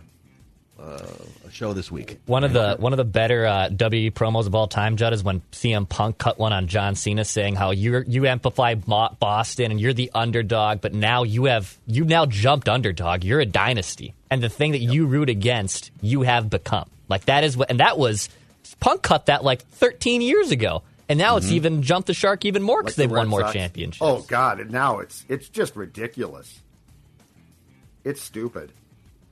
uh, 0.79 1.05
a 1.47 1.51
show 1.51 1.73
this 1.73 1.91
week. 1.91 2.19
One 2.25 2.43
of 2.43 2.53
the 2.53 2.77
one 2.79 2.93
of 2.93 2.97
the 2.97 3.03
better 3.03 3.45
uh, 3.45 3.69
WWE 3.69 4.13
promos 4.13 4.47
of 4.47 4.55
all 4.55 4.67
time, 4.67 4.97
Judd, 4.97 5.13
is 5.13 5.23
when 5.23 5.41
CM 5.51 5.87
Punk 5.87 6.17
cut 6.17 6.39
one 6.39 6.53
on 6.53 6.67
John 6.67 6.95
Cena, 6.95 7.25
saying 7.25 7.55
how 7.55 7.71
you 7.71 8.03
you 8.07 8.25
amplify 8.25 8.75
Boston 8.75 9.71
and 9.71 9.79
you're 9.79 9.93
the 9.93 10.11
underdog, 10.15 10.81
but 10.81 10.93
now 10.93 11.23
you 11.23 11.45
have 11.45 11.77
you 11.85 12.05
now 12.05 12.25
jumped 12.25 12.69
underdog. 12.69 13.23
You're 13.23 13.41
a 13.41 13.45
dynasty, 13.45 14.13
and 14.29 14.41
the 14.41 14.49
thing 14.49 14.71
that 14.71 14.79
you 14.79 15.05
root 15.05 15.29
against, 15.29 15.91
you 16.01 16.21
have 16.21 16.49
become. 16.49 16.89
Like 17.09 17.25
that 17.25 17.43
is 17.43 17.57
what, 17.57 17.69
and 17.69 17.81
that 17.81 17.97
was 17.97 18.29
Punk 18.79 19.03
cut 19.03 19.27
that 19.27 19.43
like 19.43 19.61
13 19.61 20.21
years 20.21 20.51
ago, 20.51 20.81
and 21.09 21.17
now 21.19 21.37
it's 21.37 21.51
even 21.51 21.81
jumped 21.81 22.07
the 22.07 22.13
shark 22.13 22.45
even 22.45 22.63
more 22.63 22.81
because 22.81 22.97
Like 22.97 23.07
they've 23.09 23.17
won 23.17 23.27
more 23.27 23.41
Sox. 23.41 23.53
championships. 23.53 24.01
Oh 24.01 24.21
God! 24.27 24.59
And 24.59 24.71
now 24.71 24.99
it's 24.99 25.25
it's 25.29 25.49
just 25.49 25.75
ridiculous. 25.75 26.59
It's 28.03 28.21
stupid. 28.21 28.71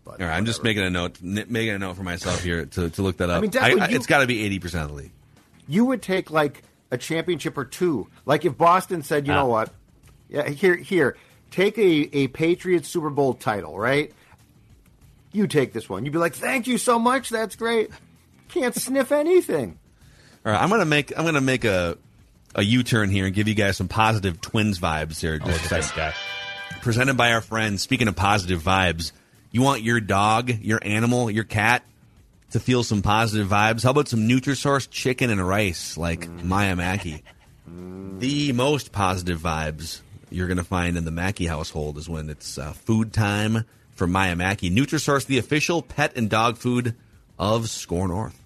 But 0.06 0.22
All 0.22 0.28
right, 0.28 0.36
I'm 0.38 0.46
just 0.46 0.64
making 0.64 0.84
a 0.84 0.90
note, 0.90 1.18
n- 1.24 1.46
making 1.50 1.70
a 1.70 1.80
note 1.80 1.96
for 1.96 2.04
myself 2.04 2.44
here 2.44 2.66
to, 2.66 2.90
to 2.90 3.02
look 3.02 3.18
that 3.18 3.30
up. 3.30 3.38
I 3.38 3.42
mean, 3.42 3.50
definitely 3.52 3.92
you- 3.92 3.96
it's 3.98 4.08
got 4.08 4.20
to 4.20 4.28
be 4.28 4.44
80 4.46 4.60
percent 4.60 4.84
of 4.86 4.90
the 4.92 4.96
league. 4.96 5.12
you 5.68 5.86
would 5.86 6.02
take 6.02 6.30
like 6.32 6.64
a 6.92 6.98
championship 6.98 7.58
or 7.58 7.66
two. 7.66 8.08
Like 8.26 8.46
if 8.46 8.58
Boston 8.58 9.02
said, 9.04 9.28
you 9.28 9.34
know 9.34 9.46
Ah. 9.46 9.50
what? 9.50 9.74
Yeah, 10.30 10.48
here, 10.50 10.76
here, 10.76 11.18
take 11.50 11.78
a, 11.80 11.82
a 12.16 12.28
Patriots 12.28 12.88
Super 12.88 13.10
Bowl 13.10 13.34
title, 13.34 13.78
right? 13.80 14.12
You 15.32 15.48
take 15.48 15.74
this 15.74 15.90
one. 15.90 16.06
You'd 16.06 16.12
be 16.12 16.20
like, 16.20 16.36
thank 16.36 16.68
you 16.68 16.78
so 16.78 17.00
much. 17.00 17.30
That's 17.30 17.56
great. 17.56 17.90
Can't 18.50 18.76
sniff 18.76 19.12
anything. 19.12 19.79
All 20.50 20.56
right, 20.56 20.64
I'm 20.64 20.72
gonna 20.72 20.86
make 20.86 21.16
I'm 21.16 21.26
gonna 21.26 21.42
make 21.42 21.64
a 21.64 21.96
a 22.56 22.64
U-turn 22.64 23.12
here 23.12 23.28
and 23.28 23.36
give 23.36 23.48
you 23.48 23.54
guys 23.54 23.78
some 23.78 23.88
positive 23.88 24.42
Twins 24.42 24.80
vibes 24.80 25.22
here. 25.22 25.38
This 25.38 25.92
guy. 25.92 26.12
Presented 26.82 27.18
by 27.18 27.34
our 27.34 27.42
friends. 27.42 27.84
Speaking 27.84 28.08
of 28.08 28.16
positive 28.16 28.64
vibes, 28.64 29.12
you 29.52 29.62
want 29.62 29.84
your 29.84 30.00
dog, 30.00 30.50
your 30.50 30.80
animal, 30.82 31.30
your 31.30 31.44
cat 31.44 31.84
to 32.50 32.60
feel 32.60 32.82
some 32.82 33.04
positive 33.04 33.48
vibes? 33.48 33.84
How 33.84 33.92
about 33.92 34.08
some 34.08 34.22
Nutrisource 34.22 34.90
chicken 34.90 35.30
and 35.30 35.48
rice 35.48 35.98
like 35.98 36.28
Maya 36.28 36.76
Mackey? 36.76 37.22
The 38.18 38.52
most 38.54 38.92
positive 38.92 39.40
vibes 39.40 40.02
you're 40.32 40.48
going 40.48 40.58
to 40.58 40.64
find 40.64 40.98
in 40.98 41.06
the 41.06 41.12
Mackey 41.12 41.46
household 41.46 42.00
is 42.00 42.10
when 42.10 42.28
it's 42.28 42.58
uh, 42.58 42.74
food 42.74 43.14
time 43.14 43.66
for 43.92 44.08
Maya 44.08 44.36
Mackey. 44.36 44.72
Nutrisource, 44.72 45.28
the 45.28 45.38
official 45.38 45.84
pet 45.84 46.14
and 46.16 46.28
dog 46.28 46.58
food 46.58 46.96
of 47.38 47.70
Score 47.70 48.08
North. 48.08 48.39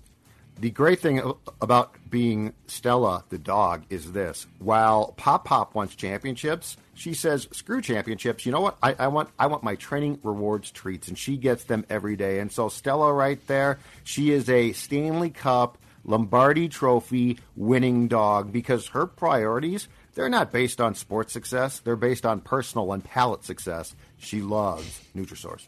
The 0.63 0.71
great 0.71 1.01
thing 1.01 1.21
about 1.61 1.93
being 2.09 2.53
Stella 2.67 3.25
the 3.27 3.37
dog 3.37 3.83
is 3.89 4.13
this: 4.13 4.47
while 4.59 5.11
Pop 5.17 5.43
Pop 5.43 5.75
wants 5.75 5.93
championships, 5.93 6.77
she 6.93 7.13
says, 7.13 7.49
"Screw 7.51 7.81
championships. 7.81 8.45
You 8.45 8.53
know 8.53 8.61
what? 8.61 8.77
I, 8.81 8.95
I 8.97 9.07
want 9.09 9.27
I 9.37 9.47
want 9.47 9.63
my 9.63 9.75
training 9.75 10.21
rewards 10.23 10.71
treats, 10.71 11.09
and 11.09 11.17
she 11.17 11.35
gets 11.35 11.65
them 11.65 11.85
every 11.89 12.15
day." 12.15 12.39
And 12.39 12.49
so 12.49 12.69
Stella, 12.69 13.11
right 13.11 13.45
there, 13.47 13.77
she 14.05 14.31
is 14.31 14.49
a 14.49 14.71
Stanley 14.71 15.31
Cup, 15.31 15.77
Lombardi 16.05 16.69
Trophy 16.69 17.39
winning 17.57 18.07
dog 18.07 18.53
because 18.53 18.87
her 18.87 19.05
priorities 19.05 19.89
they're 20.15 20.29
not 20.29 20.53
based 20.53 20.79
on 20.79 20.95
sports 20.95 21.33
success; 21.33 21.79
they're 21.79 21.97
based 21.97 22.25
on 22.25 22.39
personal 22.39 22.93
and 22.93 23.03
palate 23.03 23.43
success. 23.43 23.97
She 24.17 24.41
loves 24.41 25.01
Nutrisource. 25.13 25.67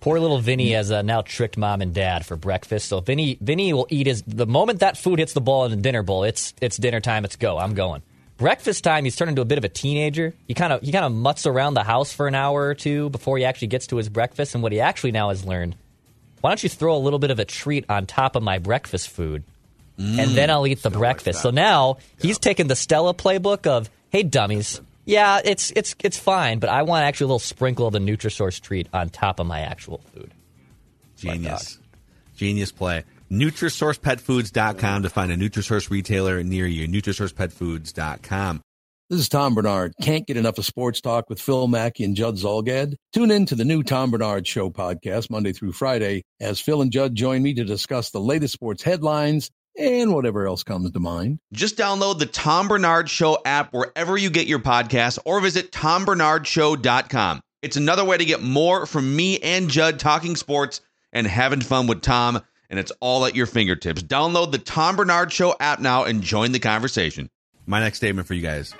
Poor 0.00 0.20
little 0.20 0.38
Vinny 0.38 0.72
has 0.72 0.92
uh, 0.92 1.02
now 1.02 1.22
tricked 1.22 1.56
mom 1.56 1.80
and 1.80 1.92
dad 1.94 2.24
for 2.24 2.36
breakfast. 2.36 2.88
So 2.88 3.00
Vinny, 3.00 3.38
Vinny 3.40 3.72
will 3.72 3.86
eat 3.90 4.06
his 4.06 4.22
the 4.22 4.46
moment 4.46 4.80
that 4.80 4.96
food 4.96 5.18
hits 5.18 5.32
the 5.32 5.40
bowl 5.40 5.64
in 5.64 5.70
the 5.70 5.76
dinner 5.76 6.02
bowl. 6.02 6.24
It's 6.24 6.54
it's 6.60 6.76
dinner 6.76 7.00
time. 7.00 7.24
It's 7.24 7.36
go. 7.36 7.58
I'm 7.58 7.74
going. 7.74 8.02
Breakfast 8.38 8.84
time. 8.84 9.04
He's 9.04 9.16
turned 9.16 9.30
into 9.30 9.42
a 9.42 9.46
bit 9.46 9.58
of 9.58 9.64
a 9.64 9.68
teenager. 9.68 10.34
He 10.46 10.54
kind 10.54 10.72
of 10.72 10.82
he 10.82 10.92
kind 10.92 11.04
of 11.04 11.12
mutts 11.12 11.46
around 11.46 11.74
the 11.74 11.82
house 11.82 12.12
for 12.12 12.28
an 12.28 12.34
hour 12.34 12.66
or 12.66 12.74
two 12.74 13.08
before 13.10 13.38
he 13.38 13.44
actually 13.44 13.68
gets 13.68 13.86
to 13.88 13.96
his 13.96 14.08
breakfast. 14.08 14.54
And 14.54 14.62
what 14.62 14.72
he 14.72 14.80
actually 14.80 15.12
now 15.12 15.30
has 15.30 15.44
learned: 15.44 15.74
why 16.40 16.50
don't 16.50 16.62
you 16.62 16.68
throw 16.68 16.94
a 16.94 16.98
little 16.98 17.18
bit 17.18 17.30
of 17.30 17.38
a 17.38 17.44
treat 17.44 17.86
on 17.88 18.06
top 18.06 18.36
of 18.36 18.42
my 18.42 18.58
breakfast 18.58 19.08
food, 19.08 19.42
and 19.98 20.30
then 20.32 20.50
I'll 20.50 20.66
eat 20.66 20.82
the 20.82 20.90
breakfast. 20.90 21.40
so 21.40 21.50
now 21.50 21.96
he's 22.20 22.38
taken 22.38 22.68
the 22.68 22.76
Stella 22.76 23.14
playbook 23.14 23.66
of 23.66 23.88
hey 24.10 24.22
dummies. 24.22 24.80
Yeah, 25.06 25.40
it's 25.44 25.72
it's 25.76 25.94
it's 26.02 26.18
fine, 26.18 26.58
but 26.58 26.68
I 26.68 26.82
want 26.82 27.04
actually 27.04 27.24
a 27.24 27.28
little 27.28 27.38
sprinkle 27.38 27.86
of 27.86 27.92
the 27.92 28.00
Nutrisource 28.00 28.60
treat 28.60 28.88
on 28.92 29.08
top 29.08 29.38
of 29.38 29.46
my 29.46 29.60
actual 29.60 29.98
food. 30.12 30.32
Genius. 31.16 31.78
Genius 32.36 32.72
play. 32.72 33.04
NutrisourcePetFoods.com 33.30 35.02
to 35.02 35.08
find 35.08 35.32
a 35.32 35.36
Nutrisource 35.36 35.90
retailer 35.90 36.42
near 36.42 36.66
you. 36.66 36.86
NutrisourcePetFoods.com. 36.86 38.60
This 39.08 39.20
is 39.20 39.28
Tom 39.28 39.54
Barnard. 39.54 39.92
Can't 40.02 40.26
get 40.26 40.36
enough 40.36 40.58
of 40.58 40.66
sports 40.66 41.00
talk 41.00 41.30
with 41.30 41.40
Phil 41.40 41.68
Mackey 41.68 42.02
and 42.02 42.16
Judd 42.16 42.34
Zolgad? 42.34 42.96
Tune 43.12 43.30
in 43.30 43.46
to 43.46 43.54
the 43.54 43.64
new 43.64 43.84
Tom 43.84 44.10
Barnard 44.10 44.48
Show 44.48 44.68
podcast 44.68 45.30
Monday 45.30 45.52
through 45.52 45.72
Friday 45.72 46.24
as 46.40 46.58
Phil 46.58 46.82
and 46.82 46.90
Judd 46.90 47.14
join 47.14 47.40
me 47.40 47.54
to 47.54 47.64
discuss 47.64 48.10
the 48.10 48.20
latest 48.20 48.54
sports 48.54 48.82
headlines, 48.82 49.52
and 49.78 50.12
whatever 50.12 50.46
else 50.46 50.62
comes 50.62 50.90
to 50.90 51.00
mind. 51.00 51.38
Just 51.52 51.76
download 51.76 52.18
the 52.18 52.26
Tom 52.26 52.68
Barnard 52.68 53.08
Show 53.08 53.38
app 53.44 53.72
wherever 53.72 54.16
you 54.16 54.30
get 54.30 54.46
your 54.46 54.58
podcasts 54.58 55.18
or 55.24 55.40
visit 55.40 55.72
tombarnardshow.com. 55.72 57.40
It's 57.62 57.76
another 57.76 58.04
way 58.04 58.16
to 58.16 58.24
get 58.24 58.42
more 58.42 58.86
from 58.86 59.16
me 59.16 59.38
and 59.38 59.68
Judd 59.68 59.98
talking 59.98 60.36
sports 60.36 60.80
and 61.12 61.26
having 61.26 61.60
fun 61.60 61.86
with 61.86 62.02
Tom, 62.02 62.40
and 62.70 62.78
it's 62.78 62.92
all 63.00 63.24
at 63.26 63.34
your 63.34 63.46
fingertips. 63.46 64.02
Download 64.02 64.52
the 64.52 64.58
Tom 64.58 64.96
Barnard 64.96 65.32
Show 65.32 65.54
app 65.58 65.80
now 65.80 66.04
and 66.04 66.22
join 66.22 66.52
the 66.52 66.58
conversation. 66.58 67.30
My 67.66 67.80
next 67.80 67.98
statement 67.98 68.28
for 68.28 68.34
you 68.34 68.42
guys. 68.42 68.74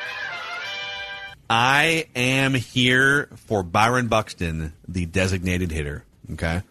I 1.48 2.06
am 2.14 2.54
here 2.54 3.28
for 3.46 3.62
Byron 3.62 4.08
Buxton, 4.08 4.72
the 4.88 5.06
designated 5.06 5.70
hitter. 5.70 6.04
Okay. 6.32 6.62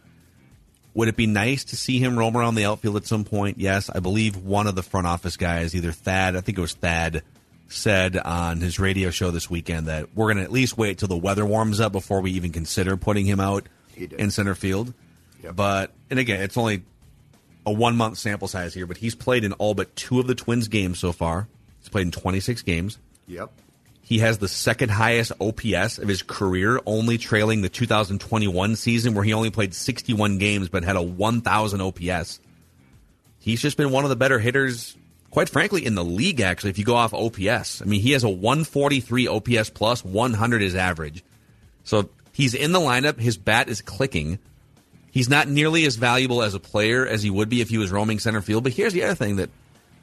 Would 0.95 1.10
it 1.10 1.17
be 1.17 1.27
nice 1.27 1.65
to 1.65 1.75
see 1.75 1.99
him 1.99 2.17
roam 2.17 2.36
around 2.36 2.55
the 2.55 2.65
outfield 2.65 2.95
at 2.95 3.05
some 3.05 3.25
point? 3.25 3.60
Yes. 3.60 3.89
I 3.89 3.99
believe 3.99 4.38
one 4.38 4.65
of 4.65 4.75
the 4.75 4.84
front 4.84 5.05
office 5.08 5.38
guys, 5.38 5.75
either 5.75 5.91
Thad, 5.91 6.36
I 6.36 6.41
think 6.41 6.58
it 6.58 6.62
was 6.62 6.73
Thad, 6.73 7.21
said 7.67 8.17
on 8.17 8.62
his 8.62 8.79
radio 8.79 9.10
show 9.10 9.29
this 9.29 9.49
weekend 9.49 9.88
that 9.88 10.15
we're 10.15 10.27
going 10.27 10.38
to 10.38 10.43
at 10.43 10.51
least 10.51 10.77
wait 10.77 10.97
till 10.97 11.10
the 11.10 11.17
weather 11.17 11.45
warms 11.45 11.81
up 11.81 11.91
before 11.91 12.21
we 12.21 12.31
even 12.31 12.51
consider 12.51 12.95
putting 12.95 13.25
him 13.25 13.39
out 13.39 13.67
in 13.97 14.31
center 14.31 14.55
field. 14.55 14.93
Yep. 15.43 15.55
But, 15.55 15.91
and 16.10 16.17
again, 16.17 16.41
it's 16.41 16.58
only 16.58 16.84
a 17.65 17.71
one 17.71 17.97
month 17.97 18.17
sample 18.17 18.47
size 18.47 18.73
here, 18.73 18.86
but 18.86 18.97
he's 18.97 19.15
played 19.15 19.43
in 19.43 19.51
all 19.53 19.73
but 19.73 19.95
two 19.95 20.19
of 20.19 20.27
the 20.27 20.36
Twins 20.36 20.69
games 20.69 20.99
so 20.99 21.12
far. 21.12 21.47
He's 21.79 21.89
played 21.89 22.03
in 22.03 22.12
26 22.12 22.62
games. 22.62 22.99
Yep. 23.27 23.51
He 24.06 24.20
has 24.20 24.38
the 24.38 24.48
second 24.48 24.89
highest 24.89 25.32
OPS 25.41 25.98
of 25.98 26.08
his 26.08 26.22
career, 26.22 26.80
only 26.86 27.18
trailing 27.18 27.63
the 27.63 27.70
2021 27.70 28.76
season 28.76 29.15
where 29.15 29.24
he 29.24 29.34
only 29.34 29.50
played 29.50 29.74
61 29.74 30.38
games 30.38 30.70
but 30.70 30.84
had 30.84 30.96
a 30.96 31.02
1,000 31.02 31.82
OPS. 31.82 32.39
He's 33.39 33.62
just 33.63 33.78
been 33.78 33.89
one 33.89 34.04
of 34.04 34.12
the 34.12 34.15
better 34.15 34.38
hitters, 34.38 34.96
quite 35.32 35.50
frankly, 35.50 35.84
in 35.84 35.96
the 35.96 36.06
league, 36.06 36.39
actually, 36.39 36.70
if 36.70 36.78
you 36.78 36.86
go 36.86 36.94
off 36.94 37.15
OPS. 37.15 37.82
I 37.82 37.86
mean, 37.86 38.00
he 38.00 38.12
has 38.12 38.24
a 38.24 38.30
143 38.30 39.28
OPS 39.28 39.72
plus, 39.72 40.06
100 40.06 40.62
is 40.62 40.76
average. 40.76 41.24
So 41.84 42.08
he's 42.32 42.54
in 42.54 42.74
the 42.74 42.80
lineup. 42.80 43.20
His 43.20 43.38
bat 43.38 43.70
is 43.70 43.82
clicking. 43.82 44.38
He's 45.10 45.30
not 45.30 45.48
nearly 45.48 45.84
as 45.86 45.96
valuable 45.96 46.44
as 46.44 46.54
a 46.54 46.60
player 46.60 47.08
as 47.08 47.24
he 47.24 47.32
would 47.32 47.50
be 47.50 47.62
if 47.62 47.70
he 47.70 47.80
was 47.80 47.91
roaming 47.91 48.20
center 48.20 48.41
field. 48.41 48.63
But 48.65 48.74
here's 48.74 48.94
the 48.94 49.04
other 49.04 49.15
thing 49.15 49.38
that 49.38 49.50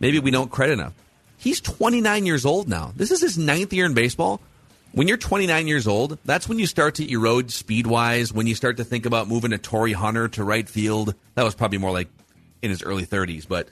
maybe 0.00 0.18
we 0.18 0.32
don't 0.32 0.50
credit 0.50 0.72
enough. 0.72 0.94
He's 1.42 1.60
29 1.60 2.24
years 2.24 2.46
old 2.46 2.68
now. 2.68 2.92
This 2.94 3.10
is 3.10 3.20
his 3.20 3.36
ninth 3.36 3.72
year 3.72 3.84
in 3.84 3.94
baseball. 3.94 4.40
When 4.92 5.08
you're 5.08 5.16
29 5.16 5.66
years 5.66 5.88
old, 5.88 6.18
that's 6.24 6.48
when 6.48 6.60
you 6.60 6.68
start 6.68 6.94
to 6.96 7.10
erode 7.10 7.50
speed 7.50 7.88
wise, 7.88 8.32
when 8.32 8.46
you 8.46 8.54
start 8.54 8.76
to 8.76 8.84
think 8.84 9.06
about 9.06 9.26
moving 9.26 9.52
a 9.52 9.58
Torii 9.58 9.92
Hunter 9.92 10.28
to 10.28 10.44
right 10.44 10.68
field. 10.68 11.16
That 11.34 11.42
was 11.42 11.56
probably 11.56 11.78
more 11.78 11.90
like 11.90 12.06
in 12.62 12.70
his 12.70 12.84
early 12.84 13.04
30s, 13.04 13.48
but 13.48 13.68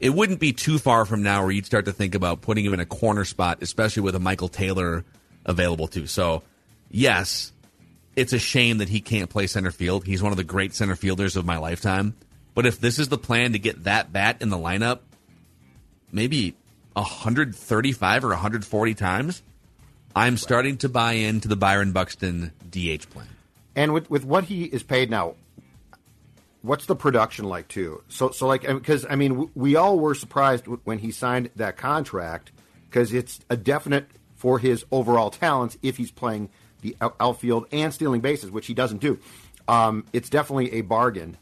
it 0.00 0.10
wouldn't 0.10 0.40
be 0.40 0.52
too 0.52 0.80
far 0.80 1.04
from 1.04 1.22
now 1.22 1.42
where 1.42 1.52
you'd 1.52 1.64
start 1.64 1.84
to 1.84 1.92
think 1.92 2.16
about 2.16 2.40
putting 2.40 2.64
him 2.64 2.74
in 2.74 2.80
a 2.80 2.86
corner 2.86 3.24
spot, 3.24 3.62
especially 3.62 4.02
with 4.02 4.16
a 4.16 4.20
Michael 4.20 4.48
Taylor 4.48 5.04
available 5.44 5.86
too. 5.86 6.08
So, 6.08 6.42
yes, 6.90 7.52
it's 8.16 8.32
a 8.32 8.38
shame 8.40 8.78
that 8.78 8.88
he 8.88 9.00
can't 9.00 9.30
play 9.30 9.46
center 9.46 9.70
field. 9.70 10.06
He's 10.06 10.24
one 10.24 10.32
of 10.32 10.38
the 10.38 10.42
great 10.42 10.74
center 10.74 10.96
fielders 10.96 11.36
of 11.36 11.46
my 11.46 11.58
lifetime. 11.58 12.16
But 12.52 12.66
if 12.66 12.80
this 12.80 12.98
is 12.98 13.10
the 13.10 13.16
plan 13.16 13.52
to 13.52 13.60
get 13.60 13.84
that 13.84 14.12
bat 14.12 14.38
in 14.40 14.48
the 14.48 14.58
lineup, 14.58 15.00
maybe 16.10 16.56
135 16.94 18.24
or 18.24 18.28
140 18.28 18.94
times, 18.94 19.42
I'm 20.14 20.36
starting 20.36 20.76
to 20.78 20.88
buy 20.88 21.12
into 21.12 21.48
the 21.48 21.56
Byron 21.56 21.92
Buxton 21.92 22.52
DH 22.68 23.08
plan. 23.10 23.28
And 23.76 23.92
with 23.92 24.10
with 24.10 24.24
what 24.24 24.44
he 24.44 24.64
is 24.64 24.82
paid 24.82 25.10
now, 25.10 25.34
what's 26.62 26.86
the 26.86 26.96
production 26.96 27.44
like 27.44 27.68
too? 27.68 28.02
So 28.08 28.30
so 28.30 28.46
like 28.46 28.62
because 28.62 29.06
I 29.08 29.14
mean 29.14 29.50
we 29.54 29.76
all 29.76 29.98
were 29.98 30.14
surprised 30.14 30.66
when 30.84 30.98
he 30.98 31.12
signed 31.12 31.50
that 31.56 31.76
contract 31.76 32.50
because 32.88 33.12
it's 33.12 33.40
a 33.48 33.56
definite 33.56 34.06
for 34.34 34.58
his 34.58 34.84
overall 34.90 35.30
talents 35.30 35.78
if 35.82 35.96
he's 35.96 36.10
playing 36.10 36.48
the 36.80 36.96
outfield 37.20 37.66
and 37.72 37.92
stealing 37.92 38.20
bases, 38.20 38.50
which 38.50 38.66
he 38.66 38.74
doesn't 38.74 38.98
do. 38.98 39.18
Um, 39.68 40.04
it's 40.12 40.30
definitely 40.30 40.72
a 40.72 40.80
bargain. 40.80 41.36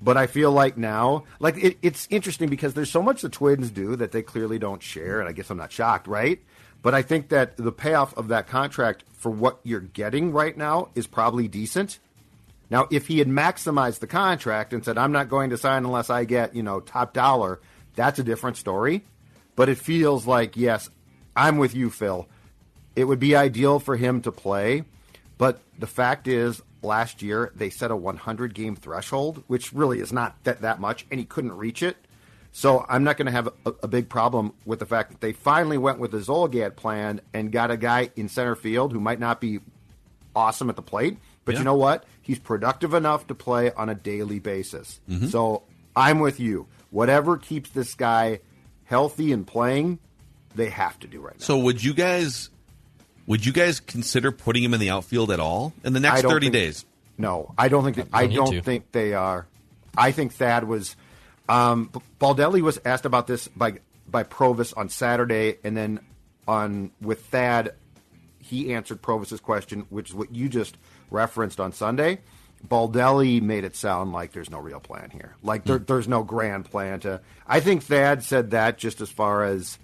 But 0.00 0.16
I 0.16 0.26
feel 0.28 0.52
like 0.52 0.76
now, 0.76 1.24
like 1.40 1.56
it, 1.56 1.78
it's 1.82 2.06
interesting 2.10 2.48
because 2.48 2.74
there's 2.74 2.90
so 2.90 3.02
much 3.02 3.22
the 3.22 3.28
Twins 3.28 3.70
do 3.70 3.96
that 3.96 4.12
they 4.12 4.22
clearly 4.22 4.58
don't 4.58 4.82
share, 4.82 5.20
and 5.20 5.28
I 5.28 5.32
guess 5.32 5.50
I'm 5.50 5.58
not 5.58 5.72
shocked, 5.72 6.06
right? 6.06 6.40
But 6.82 6.94
I 6.94 7.02
think 7.02 7.30
that 7.30 7.56
the 7.56 7.72
payoff 7.72 8.16
of 8.16 8.28
that 8.28 8.46
contract 8.46 9.02
for 9.12 9.30
what 9.30 9.58
you're 9.64 9.80
getting 9.80 10.32
right 10.32 10.56
now 10.56 10.90
is 10.94 11.08
probably 11.08 11.48
decent. 11.48 11.98
Now, 12.70 12.86
if 12.90 13.08
he 13.08 13.18
had 13.18 13.28
maximized 13.28 13.98
the 13.98 14.06
contract 14.06 14.72
and 14.72 14.84
said, 14.84 14.98
"I'm 14.98 15.12
not 15.12 15.28
going 15.28 15.50
to 15.50 15.58
sign 15.58 15.84
unless 15.84 16.10
I 16.10 16.24
get 16.24 16.54
you 16.54 16.62
know 16.62 16.80
top 16.80 17.12
dollar," 17.12 17.60
that's 17.96 18.20
a 18.20 18.24
different 18.24 18.56
story. 18.56 19.04
But 19.56 19.68
it 19.68 19.78
feels 19.78 20.26
like 20.26 20.56
yes, 20.56 20.90
I'm 21.34 21.58
with 21.58 21.74
you, 21.74 21.90
Phil. 21.90 22.28
It 22.94 23.04
would 23.04 23.18
be 23.18 23.34
ideal 23.34 23.80
for 23.80 23.96
him 23.96 24.20
to 24.22 24.30
play, 24.30 24.84
but 25.38 25.60
the 25.78 25.86
fact 25.86 26.28
is, 26.28 26.60
last 26.82 27.22
year 27.22 27.52
they 27.56 27.70
set 27.70 27.90
a 27.90 27.96
100 27.96 28.54
game 28.54 28.76
threshold, 28.76 29.42
which 29.46 29.72
really 29.72 30.00
is 30.00 30.12
not 30.12 30.36
that, 30.44 30.60
that 30.62 30.80
much, 30.80 31.06
and 31.10 31.18
he 31.18 31.24
couldn't 31.26 31.52
reach 31.56 31.82
it. 31.82 31.96
So 32.52 32.84
I'm 32.88 33.04
not 33.04 33.16
going 33.16 33.26
to 33.26 33.32
have 33.32 33.48
a, 33.66 33.72
a 33.84 33.88
big 33.88 34.08
problem 34.08 34.52
with 34.64 34.78
the 34.80 34.86
fact 34.86 35.10
that 35.10 35.20
they 35.20 35.32
finally 35.32 35.78
went 35.78 35.98
with 36.00 36.10
the 36.10 36.18
Zolgad 36.18 36.76
plan 36.76 37.20
and 37.32 37.52
got 37.52 37.70
a 37.70 37.76
guy 37.76 38.10
in 38.16 38.28
center 38.28 38.56
field 38.56 38.92
who 38.92 39.00
might 39.00 39.20
not 39.20 39.40
be 39.40 39.60
awesome 40.34 40.68
at 40.70 40.76
the 40.76 40.82
plate, 40.82 41.18
but 41.44 41.52
Yeah. 41.52 41.58
you 41.60 41.64
know 41.64 41.74
what? 41.74 42.04
He's 42.22 42.38
productive 42.38 42.94
enough 42.94 43.26
to 43.28 43.34
play 43.34 43.70
on 43.72 43.88
a 43.88 43.94
daily 43.94 44.38
basis. 44.38 44.98
Mm-hmm. 45.08 45.28
So 45.28 45.62
I'm 45.94 46.20
with 46.20 46.40
you. 46.40 46.66
Whatever 46.90 47.36
keeps 47.36 47.70
this 47.70 47.94
guy 47.94 48.40
healthy 48.84 49.32
and 49.32 49.46
playing, 49.46 49.98
they 50.54 50.70
have 50.70 50.98
to 51.00 51.06
do 51.06 51.20
right 51.20 51.38
now. 51.38 51.44
So 51.44 51.58
would 51.58 51.82
you 51.84 51.92
guys 51.94 52.50
would 53.28 53.46
you 53.46 53.52
guys 53.52 53.78
consider 53.78 54.32
putting 54.32 54.64
him 54.64 54.74
in 54.74 54.80
the 54.80 54.90
outfield 54.90 55.30
at 55.30 55.38
all 55.38 55.72
in 55.84 55.92
the 55.92 56.00
next 56.00 56.22
30 56.22 56.46
think- 56.46 56.52
days? 56.54 56.84
No, 57.16 57.52
I 57.58 57.68
don't 57.68 57.82
think 57.84 57.96
that, 57.96 58.08
I 58.12 58.26
don't 58.28 58.52
to. 58.52 58.62
think 58.62 58.92
they 58.92 59.12
are. 59.12 59.46
I 59.96 60.12
think 60.12 60.32
Thad 60.32 60.64
was. 60.64 60.96
Um, 61.48 61.90
Baldelli 62.20 62.60
was 62.60 62.80
asked 62.84 63.04
about 63.04 63.26
this 63.26 63.48
by 63.48 63.74
by 64.08 64.22
Provis 64.22 64.72
on 64.76 64.88
Saturday, 64.88 65.56
and 65.64 65.76
then 65.76 65.98
on 66.46 66.90
with 67.00 67.26
Thad, 67.26 67.74
he 68.38 68.72
answered 68.72 69.02
Provis's 69.02 69.40
question, 69.40 69.84
which 69.90 70.10
is 70.10 70.14
what 70.14 70.32
you 70.34 70.48
just 70.48 70.76
referenced 71.10 71.58
on 71.58 71.72
Sunday. 71.72 72.20
Baldelli 72.68 73.42
made 73.42 73.64
it 73.64 73.74
sound 73.74 74.12
like 74.12 74.30
there's 74.32 74.50
no 74.50 74.58
real 74.60 74.80
plan 74.80 75.10
here, 75.10 75.34
like 75.42 75.64
there, 75.64 75.78
there's 75.78 76.06
no 76.08 76.22
grand 76.22 76.66
plan 76.70 77.00
to. 77.00 77.20
I 77.48 77.58
think 77.58 77.82
Thad 77.82 78.22
said 78.22 78.50
that 78.52 78.78
just 78.78 79.00
as 79.00 79.10
far 79.10 79.42
as 79.44 79.76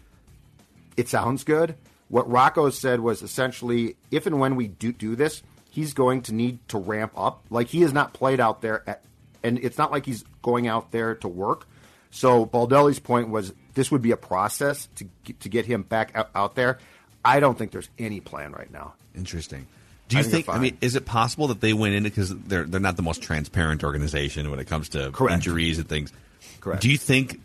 it 0.96 1.08
sounds 1.08 1.42
good. 1.42 1.74
What 2.08 2.30
Rocco 2.30 2.70
said 2.70 3.00
was 3.00 3.22
essentially, 3.22 3.96
if 4.10 4.26
and 4.26 4.38
when 4.38 4.56
we 4.56 4.68
do 4.68 4.92
do 4.92 5.16
this, 5.16 5.42
he's 5.70 5.94
going 5.94 6.22
to 6.22 6.34
need 6.34 6.58
to 6.68 6.78
ramp 6.78 7.12
up. 7.16 7.42
Like 7.50 7.68
he 7.68 7.82
has 7.82 7.92
not 7.92 8.12
played 8.12 8.40
out 8.40 8.62
there, 8.62 8.82
at, 8.88 9.02
and 9.42 9.58
it's 9.58 9.78
not 9.78 9.90
like 9.90 10.06
he's 10.06 10.24
going 10.42 10.68
out 10.68 10.92
there 10.92 11.14
to 11.16 11.28
work. 11.28 11.66
So 12.10 12.46
Baldelli's 12.46 13.00
point 13.00 13.28
was 13.28 13.52
this 13.74 13.90
would 13.90 14.02
be 14.02 14.12
a 14.12 14.16
process 14.16 14.88
to 14.96 15.04
get, 15.24 15.40
to 15.40 15.48
get 15.48 15.66
him 15.66 15.82
back 15.82 16.12
out, 16.14 16.30
out 16.34 16.54
there. 16.54 16.78
I 17.24 17.40
don't 17.40 17.58
think 17.58 17.72
there's 17.72 17.88
any 17.98 18.20
plan 18.20 18.52
right 18.52 18.70
now. 18.70 18.94
Interesting. 19.16 19.66
Do 20.08 20.16
you 20.16 20.20
I 20.20 20.22
think 20.22 20.46
think? 20.46 20.56
I 20.56 20.60
mean, 20.60 20.76
is 20.80 20.96
it 20.96 21.06
possible 21.06 21.48
that 21.48 21.60
they 21.60 21.72
went 21.72 21.94
in 21.94 22.02
because 22.02 22.28
they're 22.28 22.64
they're 22.64 22.80
not 22.80 22.96
the 22.96 23.02
most 23.02 23.22
transparent 23.22 23.82
organization 23.82 24.50
when 24.50 24.60
it 24.60 24.66
comes 24.66 24.90
to 24.90 25.10
Correct. 25.10 25.34
injuries 25.34 25.78
and 25.78 25.88
things? 25.88 26.12
Correct. 26.60 26.82
Do 26.82 26.90
you 26.90 26.98
think? 26.98 27.40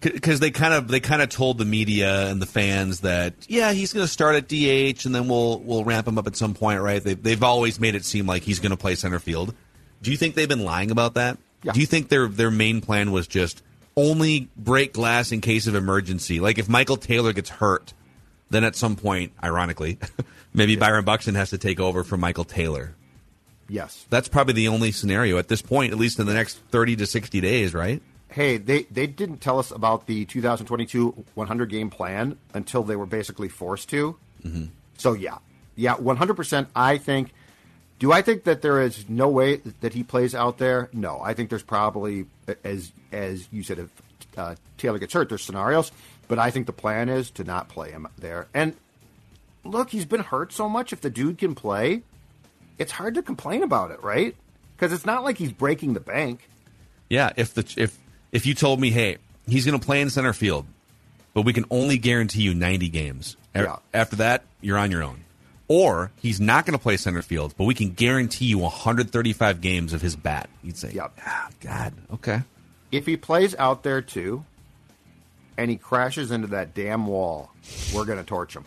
Because 0.00 0.40
they 0.40 0.50
kind 0.50 0.72
of 0.72 0.88
they 0.88 1.00
kind 1.00 1.20
of 1.20 1.28
told 1.28 1.58
the 1.58 1.66
media 1.66 2.28
and 2.28 2.40
the 2.40 2.46
fans 2.46 3.00
that 3.00 3.34
yeah 3.48 3.72
he's 3.72 3.92
going 3.92 4.04
to 4.04 4.10
start 4.10 4.34
at 4.34 4.48
DH 4.48 5.04
and 5.04 5.14
then 5.14 5.28
we'll 5.28 5.58
we'll 5.60 5.84
ramp 5.84 6.08
him 6.08 6.16
up 6.16 6.26
at 6.26 6.36
some 6.36 6.54
point 6.54 6.80
right 6.80 7.04
they've 7.04 7.22
they've 7.22 7.42
always 7.42 7.78
made 7.78 7.94
it 7.94 8.04
seem 8.06 8.26
like 8.26 8.42
he's 8.42 8.60
going 8.60 8.70
to 8.70 8.78
play 8.78 8.94
center 8.94 9.18
field. 9.18 9.54
Do 10.02 10.10
you 10.10 10.16
think 10.16 10.34
they've 10.34 10.48
been 10.48 10.64
lying 10.64 10.90
about 10.90 11.14
that? 11.14 11.36
Yeah. 11.62 11.72
Do 11.72 11.80
you 11.80 11.86
think 11.86 12.08
their 12.08 12.28
their 12.28 12.50
main 12.50 12.80
plan 12.80 13.12
was 13.12 13.26
just 13.26 13.62
only 13.96 14.48
break 14.56 14.94
glass 14.94 15.32
in 15.32 15.42
case 15.42 15.66
of 15.66 15.74
emergency? 15.74 16.40
Like 16.40 16.58
if 16.58 16.68
Michael 16.68 16.96
Taylor 16.96 17.34
gets 17.34 17.50
hurt, 17.50 17.92
then 18.48 18.64
at 18.64 18.76
some 18.76 18.96
point, 18.96 19.32
ironically, 19.42 19.98
maybe 20.54 20.76
Byron 20.76 21.04
Buxton 21.04 21.34
has 21.34 21.50
to 21.50 21.58
take 21.58 21.78
over 21.80 22.04
for 22.04 22.16
Michael 22.16 22.44
Taylor. 22.44 22.94
Yes. 23.68 24.04
That's 24.10 24.28
probably 24.28 24.54
the 24.54 24.68
only 24.68 24.90
scenario 24.90 25.38
at 25.38 25.48
this 25.48 25.62
point, 25.62 25.92
at 25.92 25.98
least 25.98 26.18
in 26.18 26.26
the 26.26 26.34
next 26.34 26.58
30 26.70 26.96
to 26.96 27.06
60 27.06 27.40
days, 27.40 27.72
right? 27.72 28.02
Hey, 28.30 28.58
they, 28.58 28.84
they 28.84 29.06
didn't 29.06 29.38
tell 29.38 29.58
us 29.58 29.70
about 29.70 30.06
the 30.06 30.24
2022 30.24 31.24
100 31.34 31.66
game 31.70 31.90
plan 31.90 32.38
until 32.54 32.82
they 32.82 32.96
were 32.96 33.06
basically 33.06 33.48
forced 33.48 33.88
to. 33.90 34.16
Mm-hmm. 34.44 34.66
So, 34.98 35.12
yeah. 35.14 35.38
Yeah, 35.76 35.96
100%. 35.96 36.66
I 36.74 36.98
think. 36.98 37.32
Do 37.98 38.12
I 38.12 38.22
think 38.22 38.44
that 38.44 38.62
there 38.62 38.80
is 38.80 39.08
no 39.10 39.28
way 39.28 39.56
that 39.80 39.92
he 39.92 40.02
plays 40.02 40.34
out 40.34 40.56
there? 40.58 40.88
No. 40.92 41.20
I 41.22 41.34
think 41.34 41.50
there's 41.50 41.62
probably, 41.62 42.26
as 42.64 42.92
as 43.12 43.46
you 43.52 43.62
said, 43.62 43.78
if 43.78 43.90
uh, 44.38 44.54
Taylor 44.78 44.98
gets 44.98 45.12
hurt, 45.12 45.28
there's 45.28 45.44
scenarios. 45.44 45.92
But 46.26 46.38
I 46.38 46.50
think 46.50 46.66
the 46.66 46.72
plan 46.72 47.08
is 47.08 47.30
to 47.32 47.44
not 47.44 47.68
play 47.68 47.90
him 47.90 48.06
there. 48.16 48.46
And 48.54 48.74
look, 49.64 49.90
he's 49.90 50.06
been 50.06 50.20
hurt 50.20 50.52
so 50.52 50.68
much. 50.68 50.92
If 50.92 51.00
the 51.00 51.10
dude 51.10 51.38
can 51.38 51.54
play, 51.54 52.02
it's 52.78 52.92
hard 52.92 53.14
to 53.14 53.22
complain 53.22 53.62
about 53.62 53.90
it, 53.90 54.02
right? 54.02 54.34
Because 54.76 54.92
it's 54.92 55.04
not 55.04 55.24
like 55.24 55.36
he's 55.38 55.52
breaking 55.52 55.94
the 55.94 56.00
bank. 56.00 56.48
Yeah, 57.08 57.32
if 57.36 57.52
the 57.52 57.74
if 57.76 57.98
if 58.32 58.46
you 58.46 58.54
told 58.54 58.80
me, 58.80 58.90
hey, 58.90 59.18
he's 59.46 59.64
going 59.66 59.78
to 59.78 59.84
play 59.84 60.00
in 60.00 60.10
center 60.10 60.32
field, 60.32 60.66
but 61.34 61.42
we 61.42 61.52
can 61.52 61.64
only 61.70 61.98
guarantee 61.98 62.42
you 62.42 62.54
90 62.54 62.88
games. 62.88 63.36
Yeah. 63.54 63.76
After 63.94 64.16
that, 64.16 64.44
you're 64.60 64.78
on 64.78 64.90
your 64.90 65.02
own. 65.02 65.24
Or 65.68 66.10
he's 66.20 66.40
not 66.40 66.66
going 66.66 66.76
to 66.76 66.82
play 66.82 66.96
center 66.96 67.22
field, 67.22 67.54
but 67.56 67.64
we 67.64 67.74
can 67.74 67.90
guarantee 67.90 68.46
you 68.46 68.58
135 68.58 69.60
games 69.60 69.92
of 69.92 70.02
his 70.02 70.16
bat. 70.16 70.50
You'd 70.62 70.76
say, 70.76 70.90
Yep. 70.92 71.18
ah, 71.24 71.48
God, 71.60 71.94
okay. 72.14 72.42
If 72.90 73.06
he 73.06 73.16
plays 73.16 73.54
out 73.56 73.84
there 73.84 74.02
too, 74.02 74.44
and 75.56 75.70
he 75.70 75.76
crashes 75.76 76.30
into 76.32 76.48
that 76.48 76.74
damn 76.74 77.06
wall, 77.06 77.50
we're 77.94 78.04
going 78.04 78.18
to 78.18 78.24
torch 78.24 78.56
him. 78.56 78.64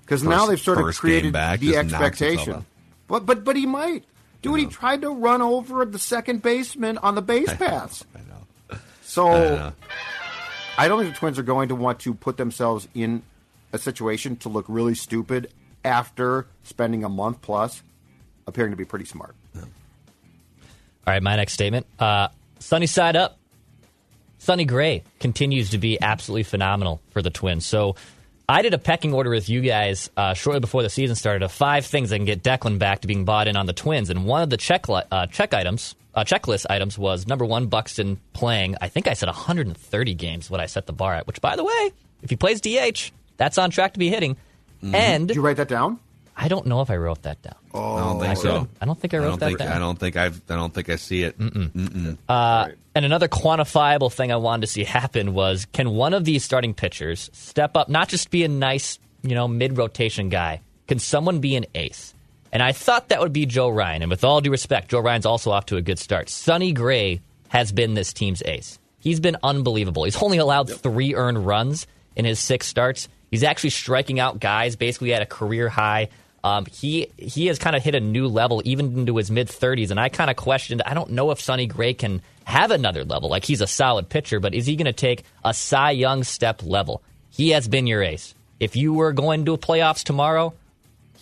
Because 0.00 0.22
now 0.22 0.46
they've 0.46 0.60
sort 0.60 0.78
of 0.78 0.96
created 0.96 1.32
back, 1.32 1.60
the 1.60 1.72
just 1.72 1.90
knocks 1.90 2.18
himself 2.18 2.38
expectation. 2.38 2.66
But 3.06 3.24
but 3.26 3.44
but 3.44 3.54
he 3.56 3.66
might. 3.66 4.04
Dude, 4.42 4.60
he 4.60 4.66
tried 4.66 5.02
to 5.02 5.10
run 5.10 5.40
over 5.40 5.84
the 5.86 5.98
second 5.98 6.42
baseman 6.42 6.98
on 6.98 7.14
the 7.14 7.22
base 7.22 7.52
paths. 7.54 8.04
I 8.14 8.18
know. 8.18 8.24
I 8.24 8.28
know. 8.28 8.43
I 10.76 10.88
don't 10.88 11.00
think 11.00 11.14
the 11.14 11.18
Twins 11.18 11.38
are 11.38 11.44
going 11.44 11.68
to 11.68 11.74
want 11.74 12.00
to 12.00 12.14
put 12.14 12.36
themselves 12.36 12.88
in 12.94 13.22
a 13.72 13.78
situation 13.78 14.36
to 14.36 14.48
look 14.48 14.64
really 14.68 14.94
stupid 14.94 15.50
after 15.84 16.46
spending 16.62 17.04
a 17.04 17.08
month 17.08 17.42
plus 17.42 17.82
appearing 18.46 18.72
to 18.72 18.76
be 18.76 18.84
pretty 18.84 19.04
smart. 19.04 19.34
All 19.56 21.12
right, 21.12 21.22
my 21.22 21.36
next 21.36 21.52
statement. 21.52 21.86
Uh, 21.98 22.28
sunny 22.58 22.86
side 22.86 23.16
up. 23.16 23.38
Sonny 24.38 24.64
Gray 24.64 25.02
continues 25.20 25.70
to 25.70 25.78
be 25.78 26.00
absolutely 26.00 26.42
phenomenal 26.42 27.00
for 27.10 27.22
the 27.22 27.30
Twins. 27.30 27.64
So 27.64 27.96
I 28.48 28.62
did 28.62 28.74
a 28.74 28.78
pecking 28.78 29.14
order 29.14 29.30
with 29.30 29.48
you 29.48 29.60
guys 29.60 30.10
uh, 30.16 30.34
shortly 30.34 30.60
before 30.60 30.82
the 30.82 30.90
season 30.90 31.16
started 31.16 31.42
of 31.42 31.52
five 31.52 31.86
things 31.86 32.10
that 32.10 32.16
can 32.16 32.26
get 32.26 32.42
Declan 32.42 32.78
back 32.78 33.00
to 33.00 33.06
being 33.06 33.24
bought 33.24 33.48
in 33.48 33.56
on 33.56 33.66
the 33.66 33.72
Twins. 33.72 34.10
And 34.10 34.26
one 34.26 34.42
of 34.42 34.50
the 34.50 34.56
check 34.56 34.88
li- 34.88 35.02
uh, 35.10 35.26
check 35.26 35.54
items, 35.54 35.94
uh, 36.14 36.24
checklist 36.24 36.66
items 36.70 36.98
was 36.98 37.26
number 37.26 37.44
one, 37.44 37.66
Buxton 37.66 38.18
playing. 38.32 38.76
I 38.80 38.88
think 38.88 39.08
I 39.08 39.14
said 39.14 39.26
130 39.26 40.14
games. 40.14 40.50
What 40.50 40.60
I 40.60 40.66
set 40.66 40.86
the 40.86 40.92
bar 40.92 41.14
at. 41.14 41.26
Which, 41.26 41.40
by 41.40 41.56
the 41.56 41.64
way, 41.64 41.92
if 42.22 42.30
he 42.30 42.36
plays 42.36 42.60
DH, 42.60 43.12
that's 43.36 43.58
on 43.58 43.70
track 43.70 43.94
to 43.94 43.98
be 43.98 44.08
hitting. 44.08 44.36
And 44.82 45.28
Did 45.28 45.36
you 45.36 45.42
write 45.42 45.56
that 45.56 45.68
down? 45.68 45.98
I 46.36 46.48
don't 46.48 46.66
know 46.66 46.80
if 46.80 46.90
I 46.90 46.96
wrote 46.96 47.22
that 47.22 47.40
down. 47.42 47.54
Oh, 47.72 47.94
I 47.94 48.00
don't 48.00 48.18
think 48.20 48.30
I 48.30 48.34
so. 48.34 48.68
I 48.80 48.86
don't 48.86 49.00
think 49.00 49.14
I 49.14 49.16
I 49.16 49.20
wrote 49.20 49.28
don't 49.30 49.38
that 49.40 49.46
think 49.46 49.58
down. 49.60 49.72
I 49.72 49.78
don't 49.78 49.98
think 49.98 50.16
I've 50.16 50.42
I 50.48 50.56
don't 50.56 50.74
think 50.74 50.90
I 50.90 50.96
see 50.96 51.22
it. 51.22 51.36
And 51.38 53.04
another 53.04 53.28
quantifiable 53.28 54.12
thing 54.12 54.30
I 54.30 54.36
wanted 54.36 54.62
to 54.62 54.66
see 54.68 54.84
happen 54.84 55.34
was 55.34 55.66
can 55.72 55.90
one 55.90 56.14
of 56.14 56.24
these 56.24 56.44
starting 56.44 56.74
pitchers 56.74 57.30
step 57.32 57.76
up, 57.76 57.88
not 57.88 58.08
just 58.08 58.30
be 58.30 58.44
a 58.44 58.48
nice, 58.48 58.98
you 59.22 59.34
know, 59.34 59.48
mid 59.48 59.76
rotation 59.78 60.28
guy? 60.28 60.60
Can 60.86 60.98
someone 60.98 61.40
be 61.40 61.56
an 61.56 61.66
ace? 61.74 62.14
And 62.54 62.62
I 62.62 62.70
thought 62.70 63.08
that 63.08 63.20
would 63.20 63.32
be 63.32 63.46
Joe 63.46 63.68
Ryan. 63.68 64.02
And 64.02 64.10
with 64.10 64.22
all 64.22 64.40
due 64.40 64.52
respect, 64.52 64.88
Joe 64.88 65.00
Ryan's 65.00 65.26
also 65.26 65.50
off 65.50 65.66
to 65.66 65.76
a 65.76 65.82
good 65.82 65.98
start. 65.98 66.28
Sonny 66.30 66.72
Gray 66.72 67.20
has 67.48 67.72
been 67.72 67.94
this 67.94 68.12
team's 68.12 68.44
ace. 68.46 68.78
He's 69.00 69.18
been 69.18 69.36
unbelievable. 69.42 70.04
He's 70.04 70.22
only 70.22 70.38
allowed 70.38 70.70
three 70.70 71.16
earned 71.16 71.44
runs 71.44 71.88
in 72.14 72.24
his 72.24 72.38
six 72.38 72.68
starts. 72.68 73.08
He's 73.30 73.42
actually 73.42 73.70
striking 73.70 74.20
out 74.20 74.38
guys 74.38 74.76
basically 74.76 75.12
at 75.12 75.20
a 75.20 75.26
career 75.26 75.68
high. 75.68 76.10
Um, 76.44 76.66
he 76.66 77.08
he 77.16 77.46
has 77.46 77.58
kind 77.58 77.74
of 77.74 77.82
hit 77.82 77.96
a 77.96 78.00
new 78.00 78.28
level 78.28 78.62
even 78.64 78.98
into 78.98 79.16
his 79.16 79.30
mid 79.30 79.48
30s, 79.48 79.90
and 79.90 79.98
I 79.98 80.08
kind 80.08 80.30
of 80.30 80.36
questioned. 80.36 80.80
I 80.86 80.94
don't 80.94 81.10
know 81.10 81.32
if 81.32 81.40
Sonny 81.40 81.66
Gray 81.66 81.94
can 81.94 82.22
have 82.44 82.70
another 82.70 83.04
level. 83.04 83.30
Like 83.30 83.44
he's 83.44 83.62
a 83.62 83.66
solid 83.66 84.08
pitcher, 84.08 84.38
but 84.38 84.54
is 84.54 84.66
he 84.66 84.76
going 84.76 84.84
to 84.86 84.92
take 84.92 85.24
a 85.44 85.52
Cy 85.52 85.90
Young 85.90 86.22
step 86.22 86.62
level? 86.62 87.02
He 87.30 87.50
has 87.50 87.66
been 87.66 87.86
your 87.88 88.02
ace. 88.02 88.34
If 88.60 88.76
you 88.76 88.92
were 88.92 89.12
going 89.12 89.46
to 89.46 89.56
playoffs 89.56 90.04
tomorrow, 90.04 90.54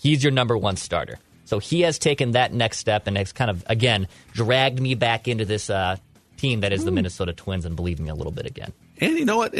he's 0.03 0.23
your 0.23 0.33
number 0.33 0.59
one 0.59 0.77
starter. 0.77 1.19
So 1.45 1.59
he 1.59 1.83
has 1.83 1.99
taken 1.99 2.33
that 2.33 2.53
next 2.53 2.79
step 2.79 3.07
and 3.07 3.17
has 3.17 3.33
kind 3.33 3.51
of 3.51 3.65
again 3.67 4.09
dragged 4.33 4.81
me 4.81 4.95
back 4.95 5.29
into 5.29 5.45
this 5.45 5.71
uh, 5.71 5.97
team 6.37 6.61
that 6.61 6.73
is 6.73 6.85
the 6.85 6.91
Minnesota 6.91 7.33
Twins 7.33 7.65
and 7.65 7.77
believing 7.77 8.05
me 8.07 8.11
a 8.11 8.15
little 8.15 8.33
bit 8.33 8.47
again. 8.47 8.73
And 9.01 9.19
you 9.19 9.25
know 9.25 9.37
what? 9.37 9.55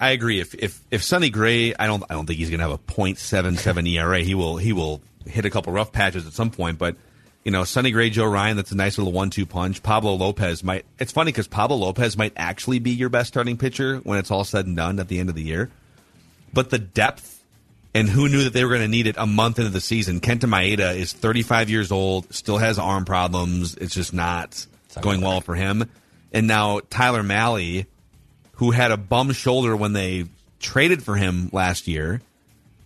I 0.00 0.10
agree. 0.10 0.40
If 0.40 0.54
if 0.54 0.80
if 0.90 1.02
Sonny 1.02 1.30
Gray, 1.30 1.74
I 1.74 1.86
don't 1.86 2.04
I 2.08 2.14
don't 2.14 2.26
think 2.26 2.38
he's 2.38 2.50
going 2.50 2.60
to 2.60 2.68
have 2.68 2.72
a 2.72 2.78
.77 2.78 3.88
ERA. 3.88 4.20
He 4.30 4.34
will 4.34 4.56
he 4.56 4.72
will 4.72 5.00
hit 5.26 5.44
a 5.44 5.50
couple 5.50 5.72
rough 5.72 5.92
patches 5.92 6.26
at 6.26 6.32
some 6.32 6.50
point, 6.50 6.78
but 6.78 6.96
you 7.44 7.50
know, 7.50 7.64
Sonny 7.64 7.90
Gray, 7.90 8.10
Joe 8.10 8.26
Ryan, 8.26 8.56
that's 8.56 8.70
a 8.70 8.76
nice 8.76 8.98
little 8.98 9.14
one-two 9.14 9.46
punch. 9.46 9.82
Pablo 9.82 10.14
Lopez 10.14 10.62
might. 10.62 10.84
It's 10.98 11.12
funny 11.12 11.32
because 11.32 11.48
Pablo 11.48 11.78
Lopez 11.78 12.16
might 12.16 12.34
actually 12.36 12.80
be 12.80 12.90
your 12.90 13.08
best 13.08 13.28
starting 13.28 13.56
pitcher 13.56 13.96
when 13.98 14.18
it's 14.18 14.30
all 14.30 14.44
said 14.44 14.66
and 14.66 14.76
done 14.76 15.00
at 15.00 15.08
the 15.08 15.18
end 15.18 15.30
of 15.30 15.34
the 15.34 15.42
year. 15.42 15.70
But 16.52 16.68
the 16.68 16.78
depth 16.78 17.39
and 17.94 18.08
who 18.08 18.28
knew 18.28 18.44
that 18.44 18.52
they 18.52 18.64
were 18.64 18.70
going 18.70 18.82
to 18.82 18.88
need 18.88 19.06
it 19.06 19.16
a 19.18 19.26
month 19.26 19.58
into 19.58 19.70
the 19.70 19.80
season? 19.80 20.20
Kenta 20.20 20.44
Maeda 20.48 20.96
is 20.96 21.12
35 21.12 21.70
years 21.70 21.90
old, 21.92 22.32
still 22.32 22.58
has 22.58 22.78
arm 22.78 23.04
problems. 23.04 23.74
It's 23.76 23.94
just 23.94 24.12
not 24.14 24.66
going 25.00 25.20
well 25.20 25.40
for 25.40 25.54
him. 25.54 25.88
And 26.32 26.46
now 26.46 26.80
Tyler 26.90 27.22
Mahle, 27.22 27.86
who 28.54 28.70
had 28.70 28.90
a 28.92 28.96
bum 28.96 29.32
shoulder 29.32 29.74
when 29.76 29.92
they 29.92 30.26
traded 30.60 31.02
for 31.02 31.16
him 31.16 31.48
last 31.52 31.88
year. 31.88 32.20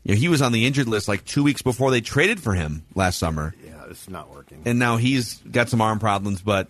You 0.04 0.14
know, 0.14 0.20
he 0.20 0.28
was 0.28 0.42
on 0.42 0.52
the 0.52 0.66
injured 0.66 0.86
list 0.86 1.08
like 1.08 1.24
two 1.24 1.42
weeks 1.42 1.62
before 1.62 1.90
they 1.90 2.00
traded 2.02 2.38
for 2.40 2.52
him 2.54 2.84
last 2.94 3.18
summer, 3.18 3.54
Yeah, 3.64 3.86
is 3.86 4.08
not 4.08 4.30
working. 4.32 4.60
and 4.66 4.78
now 4.78 4.98
he's 4.98 5.38
got 5.50 5.68
some 5.70 5.80
arm 5.80 5.98
problems. 5.98 6.42
But 6.42 6.68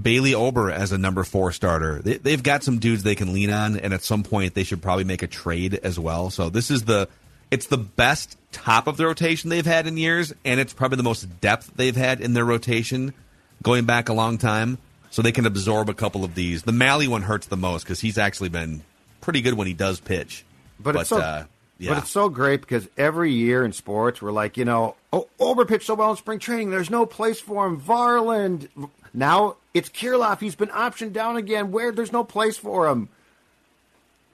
Bailey 0.00 0.34
Ober 0.34 0.70
as 0.70 0.92
a 0.92 0.98
number 0.98 1.24
four 1.24 1.52
starter, 1.52 2.00
they, 2.00 2.18
they've 2.18 2.42
got 2.42 2.62
some 2.62 2.78
dudes 2.78 3.02
they 3.02 3.14
can 3.14 3.32
lean 3.32 3.50
on, 3.50 3.78
and 3.78 3.94
at 3.94 4.02
some 4.02 4.22
point 4.22 4.54
they 4.54 4.64
should 4.64 4.82
probably 4.82 5.04
make 5.04 5.22
a 5.22 5.26
trade 5.26 5.74
as 5.74 5.98
well. 5.98 6.30
So 6.30 6.50
this 6.50 6.70
is 6.70 6.84
the 6.84 7.08
it's 7.50 7.66
the 7.66 7.78
best 7.78 8.36
top 8.52 8.86
of 8.86 8.96
the 8.96 9.06
rotation 9.06 9.50
they've 9.50 9.64
had 9.64 9.86
in 9.86 9.96
years, 9.96 10.32
and 10.44 10.58
it's 10.58 10.72
probably 10.72 10.96
the 10.96 11.04
most 11.04 11.40
depth 11.40 11.72
they've 11.76 11.96
had 11.96 12.20
in 12.20 12.34
their 12.34 12.44
rotation 12.44 13.14
going 13.62 13.84
back 13.84 14.08
a 14.08 14.12
long 14.12 14.38
time. 14.38 14.78
So 15.10 15.22
they 15.22 15.32
can 15.32 15.46
absorb 15.46 15.88
a 15.88 15.94
couple 15.94 16.24
of 16.24 16.34
these. 16.34 16.64
The 16.64 16.72
Mahle 16.72 17.08
one 17.08 17.22
hurts 17.22 17.46
the 17.46 17.56
most 17.56 17.84
because 17.84 18.00
he's 18.00 18.18
actually 18.18 18.50
been 18.50 18.82
pretty 19.20 19.40
good 19.40 19.54
when 19.54 19.66
he 19.66 19.72
does 19.72 19.98
pitch. 20.00 20.44
But, 20.78 20.96
it's 20.96 21.08
so, 21.08 21.18
uh, 21.18 21.44
yeah. 21.78 21.94
but 21.94 22.02
it's 22.02 22.10
so 22.10 22.28
great 22.28 22.60
because 22.60 22.86
every 22.98 23.32
year 23.32 23.64
in 23.64 23.72
sports 23.72 24.20
we're 24.20 24.32
like, 24.32 24.58
you 24.58 24.64
know, 24.64 24.94
oh, 25.12 25.28
Ober 25.38 25.64
pitched 25.64 25.86
so 25.86 25.94
well 25.94 26.10
in 26.10 26.16
spring 26.16 26.38
training. 26.38 26.70
There's 26.70 26.90
no 26.90 27.06
place 27.06 27.40
for 27.40 27.66
him. 27.66 27.80
Varland. 27.80 28.68
Now 29.16 29.56
it's 29.72 29.88
Kirilloff. 29.88 30.40
He's 30.40 30.54
been 30.54 30.68
optioned 30.68 31.14
down 31.14 31.36
again. 31.36 31.72
Where 31.72 31.90
there's 31.90 32.12
no 32.12 32.22
place 32.22 32.58
for 32.58 32.86
him. 32.86 33.08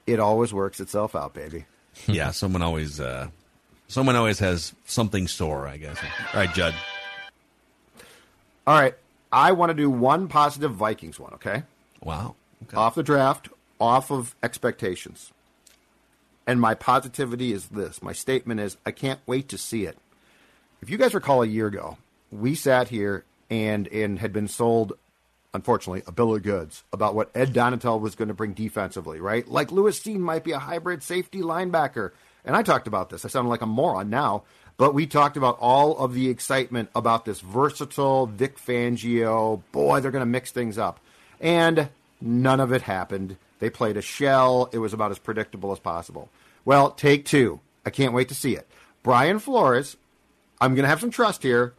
It 0.05 0.19
always 0.19 0.53
works 0.53 0.81
itself 0.81 1.15
out, 1.15 1.33
baby. 1.33 1.65
yeah, 2.07 2.31
someone 2.31 2.61
always 2.61 2.99
uh, 2.99 3.29
someone 3.87 4.17
always 4.17 4.39
has 4.39 4.73
something 4.85 5.27
sore. 5.27 5.67
I 5.67 5.77
guess. 5.77 5.97
All 6.33 6.41
right, 6.41 6.53
Judd. 6.53 6.75
All 8.67 8.79
right, 8.79 8.95
I 9.31 9.53
want 9.53 9.69
to 9.71 9.73
do 9.73 9.89
one 9.89 10.27
positive 10.27 10.73
Vikings 10.73 11.19
one. 11.19 11.33
Okay, 11.35 11.63
Wow. 12.01 12.35
Okay. 12.63 12.77
off 12.77 12.95
the 12.95 13.03
draft, 13.03 13.49
off 13.79 14.11
of 14.11 14.35
expectations. 14.43 15.31
And 16.45 16.59
my 16.59 16.73
positivity 16.73 17.53
is 17.53 17.67
this. 17.67 18.01
My 18.01 18.11
statement 18.11 18.59
is 18.59 18.75
I 18.85 18.91
can't 18.91 19.21
wait 19.25 19.47
to 19.49 19.57
see 19.57 19.85
it. 19.85 19.97
If 20.81 20.89
you 20.89 20.97
guys 20.97 21.13
recall 21.13 21.41
a 21.41 21.47
year 21.47 21.67
ago, 21.67 21.97
we 22.31 22.53
sat 22.55 22.89
here 22.89 23.23
and 23.53 23.87
and 23.89 24.17
had 24.19 24.33
been 24.33 24.47
sold 24.47 24.93
unfortunately, 25.53 26.01
a 26.07 26.11
bill 26.11 26.35
of 26.35 26.41
goods 26.41 26.83
about 26.91 27.13
what 27.13 27.29
Ed 27.35 27.53
Donatell 27.53 28.01
was 28.01 28.15
going 28.15 28.29
to 28.29 28.33
bring 28.33 28.53
defensively, 28.53 29.19
right? 29.19 29.47
Like 29.47 29.71
Lewis 29.71 29.99
Cine 29.99 30.17
might 30.19 30.43
be 30.43 30.51
a 30.51 30.57
hybrid 30.57 31.03
safety 31.03 31.41
linebacker. 31.41 32.11
And 32.43 32.55
I 32.55 32.63
talked 32.63 32.87
about 32.87 33.11
this. 33.11 33.23
I 33.23 33.27
sound 33.27 33.49
like 33.49 33.61
a 33.61 33.67
moron 33.67 34.09
now, 34.09 34.43
but 34.77 34.95
we 34.95 35.05
talked 35.05 35.37
about 35.37 35.59
all 35.59 35.95
of 35.97 36.15
the 36.15 36.29
excitement 36.29 36.89
about 36.95 37.25
this 37.25 37.39
versatile 37.39 38.25
Vic 38.25 38.57
Fangio. 38.57 39.61
Boy, 39.71 39.99
they're 39.99 40.09
going 40.09 40.23
to 40.23 40.25
mix 40.25 40.51
things 40.51 40.79
up. 40.79 40.99
And 41.39 41.89
none 42.19 42.59
of 42.59 42.73
it 42.73 42.81
happened. 42.81 43.37
They 43.59 43.69
played 43.69 43.95
a 43.95 44.01
shell. 44.01 44.69
It 44.73 44.79
was 44.79 44.91
about 44.91 45.11
as 45.11 45.19
predictable 45.19 45.71
as 45.71 45.79
possible. 45.79 46.29
Well, 46.65 46.89
take 46.89 47.25
two. 47.25 47.59
I 47.85 47.91
can't 47.91 48.13
wait 48.13 48.29
to 48.29 48.35
see 48.35 48.55
it. 48.55 48.67
Brian 49.03 49.37
Flores, 49.37 49.97
I'm 50.59 50.73
going 50.73 50.83
to 50.83 50.89
have 50.89 50.99
some 50.99 51.11
trust 51.11 51.43
here 51.43 51.73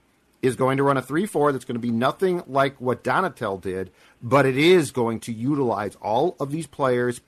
is 0.44 0.56
going 0.56 0.76
to 0.76 0.82
run 0.82 0.96
a 0.96 1.02
3 1.02 1.26
4 1.26 1.52
that's 1.52 1.64
going 1.64 1.76
to 1.76 1.80
be 1.80 1.90
nothing 1.90 2.42
like 2.46 2.80
what 2.80 3.02
Donatell 3.02 3.60
did, 3.60 3.90
but 4.22 4.46
it 4.46 4.56
is 4.56 4.90
going 4.90 5.20
to 5.20 5.32
utilize 5.32 5.96
all 5.96 6.36
of 6.38 6.50
these 6.50 6.66
players, 6.66 7.20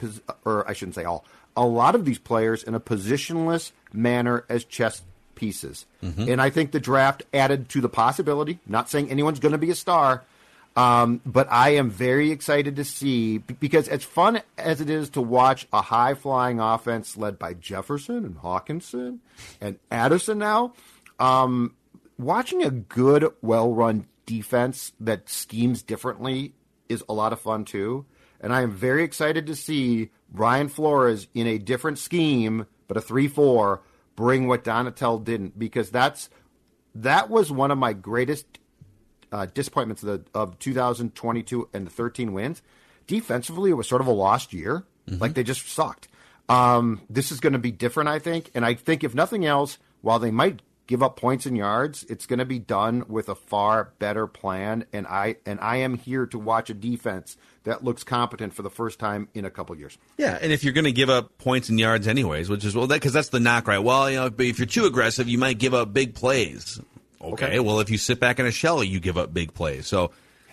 or 0.45 0.69
I 0.69 0.73
shouldn't 0.73 0.95
say 0.95 1.05
all, 1.05 1.25
a 1.57 1.65
lot 1.65 1.95
of 1.95 2.05
these 2.05 2.19
players 2.19 2.63
in 2.63 2.75
a 2.75 2.81
positionless 2.81 3.73
manner 3.93 4.45
as 4.49 4.65
chess 4.65 5.03
pieces. 5.35 5.87
And 6.29 6.41
I 6.41 6.51
think 6.51 6.73
the 6.73 6.81
draft 6.81 7.23
added 7.33 7.69
to 7.71 7.81
the 7.81 7.89
possibility, 7.89 8.59
not 8.67 8.91
saying 8.91 9.11
anyone's 9.11 9.41
going 9.41 9.53
to 9.53 9.59
be 9.59 9.71
a 9.71 9.75
star, 9.75 10.25
um, 10.77 11.23
but 11.25 11.49
I 11.51 11.71
am 11.71 11.89
very 11.89 12.31
excited 12.31 12.77
to 12.77 12.85
see 12.85 13.39
because 13.39 13.89
as 13.89 14.05
fun 14.05 14.43
as 14.59 14.83
it 14.83 14.91
is 14.91 15.09
to 15.11 15.23
watch 15.23 15.67
a 15.73 15.81
high 15.81 16.13
flying 16.13 16.61
offense 16.61 17.17
led 17.17 17.39
by 17.39 17.55
Jefferson 17.55 18.27
and 18.27 18.37
Hockenson 18.37 19.21
and 19.59 19.79
Addison 19.91 20.39
now, 20.39 20.75
um, 21.19 21.75
watching 22.19 22.63
a 22.63 22.71
good, 22.71 23.27
well 23.43 23.73
run 23.73 24.07
defense 24.25 24.93
that 25.01 25.29
schemes 25.29 25.83
differently 25.83 26.55
is 26.89 27.05
a 27.09 27.13
lot 27.13 27.33
of 27.33 27.41
fun 27.41 27.65
too. 27.65 28.07
And 28.41 28.53
I 28.53 28.63
am 28.63 28.73
very 28.73 29.03
excited 29.03 29.47
to 29.47 29.57
see 29.57 30.11
Brian 30.31 30.69
Flores 30.69 31.29
in 31.35 31.47
a 31.47 31.59
different 31.59 31.99
scheme, 31.99 32.67
but 32.87 32.97
a 32.97 33.01
3 33.01 33.29
4, 33.29 33.83
bring 34.15 34.47
what 34.47 34.65
Donatell 34.65 35.23
didn't, 35.25 35.59
because 35.59 35.91
that's 35.91 36.29
that 36.95 37.29
was 37.31 37.53
one 37.53 37.71
of 37.71 37.79
my 37.79 37.93
greatest 37.93 38.47
uh, 39.33 39.47
disappointments 39.47 40.03
of, 40.03 40.09
the, 40.09 40.39
of 40.39 40.59
2022 40.59 41.69
and 41.73 41.87
the 41.87 41.91
13 41.91 42.33
wins. 42.33 42.63
defensively, 43.07 43.71
it 43.71 43.75
was 43.75 43.89
sort 43.89 44.01
of 44.01 44.07
a 44.07 44.13
lost 44.13 44.53
year. 44.53 44.85
Like 45.21 45.35
they 45.35 45.45
just 45.45 45.69
sucked. 45.69 46.09
Um, 46.49 47.01
this 47.09 47.31
is 47.31 47.41
going 47.41 47.53
to 47.53 47.59
be 47.59 47.71
different, 47.71 48.09
I 48.09 48.19
think. 48.19 48.51
And 48.55 48.65
I 48.65 48.75
think, 48.75 49.05
if 49.05 49.15
nothing 49.15 49.45
else, 49.45 49.79
while 50.01 50.19
they 50.19 50.31
might 50.31 50.63
give 50.87 51.03
up 51.03 51.16
points 51.16 51.46
and 51.46 51.57
yards, 51.57 52.05
it's 52.09 52.27
going 52.27 52.38
to 52.38 52.44
be 52.44 52.59
done 52.59 53.05
with 53.09 53.29
a 53.29 53.35
far 53.35 53.92
better 53.99 54.27
plan. 54.27 54.85
And 54.92 55.07
I 55.07 55.37
and 55.44 55.59
I 55.61 55.77
am 55.77 55.94
here 55.99 56.27
to 56.27 56.38
watch 56.38 56.70
a 56.70 56.75
defense 56.75 57.37
that 57.64 57.83
looks 57.83 58.05
competent 58.05 58.55
for 58.55 58.62
the 58.62 58.70
first 58.70 58.99
time 58.99 59.29
in 59.35 59.44
a 59.44 59.51
couple 59.51 59.77
years. 59.77 59.99
Yeah, 60.18 60.38
and 60.40 60.53
if 60.53 60.62
you're 60.62 60.72
going 60.72 60.85
to 60.85 60.92
give 60.92 61.11
up 61.11 61.37
points 61.38 61.68
and 61.68 61.79
yards 61.81 62.07
anyways, 62.07 62.49
which 62.49 62.64
is 62.64 62.75
well, 62.77 62.87
that 62.87 62.94
because 62.96 63.12
that's 63.12 63.31
the 63.31 63.40
knock, 63.40 63.66
right? 63.66 63.79
Well, 63.81 64.11
you 64.11 64.16
know, 64.16 64.31
if 64.38 64.59
you're 64.59 64.66
too 64.66 64.85
aggressive, 64.85 65.29
you 65.29 65.38
might 65.38 65.59
give 65.59 65.75
up 65.75 65.92
big 65.92 66.14
plays. 66.14 66.81
Okay, 67.20 67.46
Okay. 67.46 67.61
well, 67.61 67.81
if 67.81 67.90
you 67.90 67.99
sit 67.99 68.20
back 68.20 68.38
in 68.38 68.46
a 68.46 68.53
shell, 68.53 68.85
you 68.85 69.01
give 69.01 69.18
up 69.18 69.33
big 69.35 69.53
plays. 69.55 69.87
So 69.87 70.12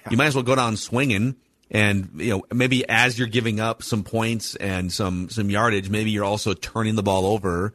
you 0.10 0.18
might 0.18 0.26
as 0.28 0.36
well 0.36 0.44
go 0.44 0.56
down 0.56 0.76
swinging, 0.78 1.36
and 1.70 2.10
you 2.16 2.32
know, 2.32 2.44
maybe 2.52 2.88
as 2.90 3.20
you're 3.20 3.28
giving 3.28 3.60
up 3.60 3.84
some 3.84 4.04
points 4.04 4.56
and 4.56 4.92
some 4.92 5.30
some 5.30 5.50
yardage, 5.52 5.90
maybe 5.90 6.10
you're 6.10 6.24
also 6.26 6.54
turning 6.54 6.96
the 6.96 7.04
ball 7.04 7.26
over, 7.28 7.74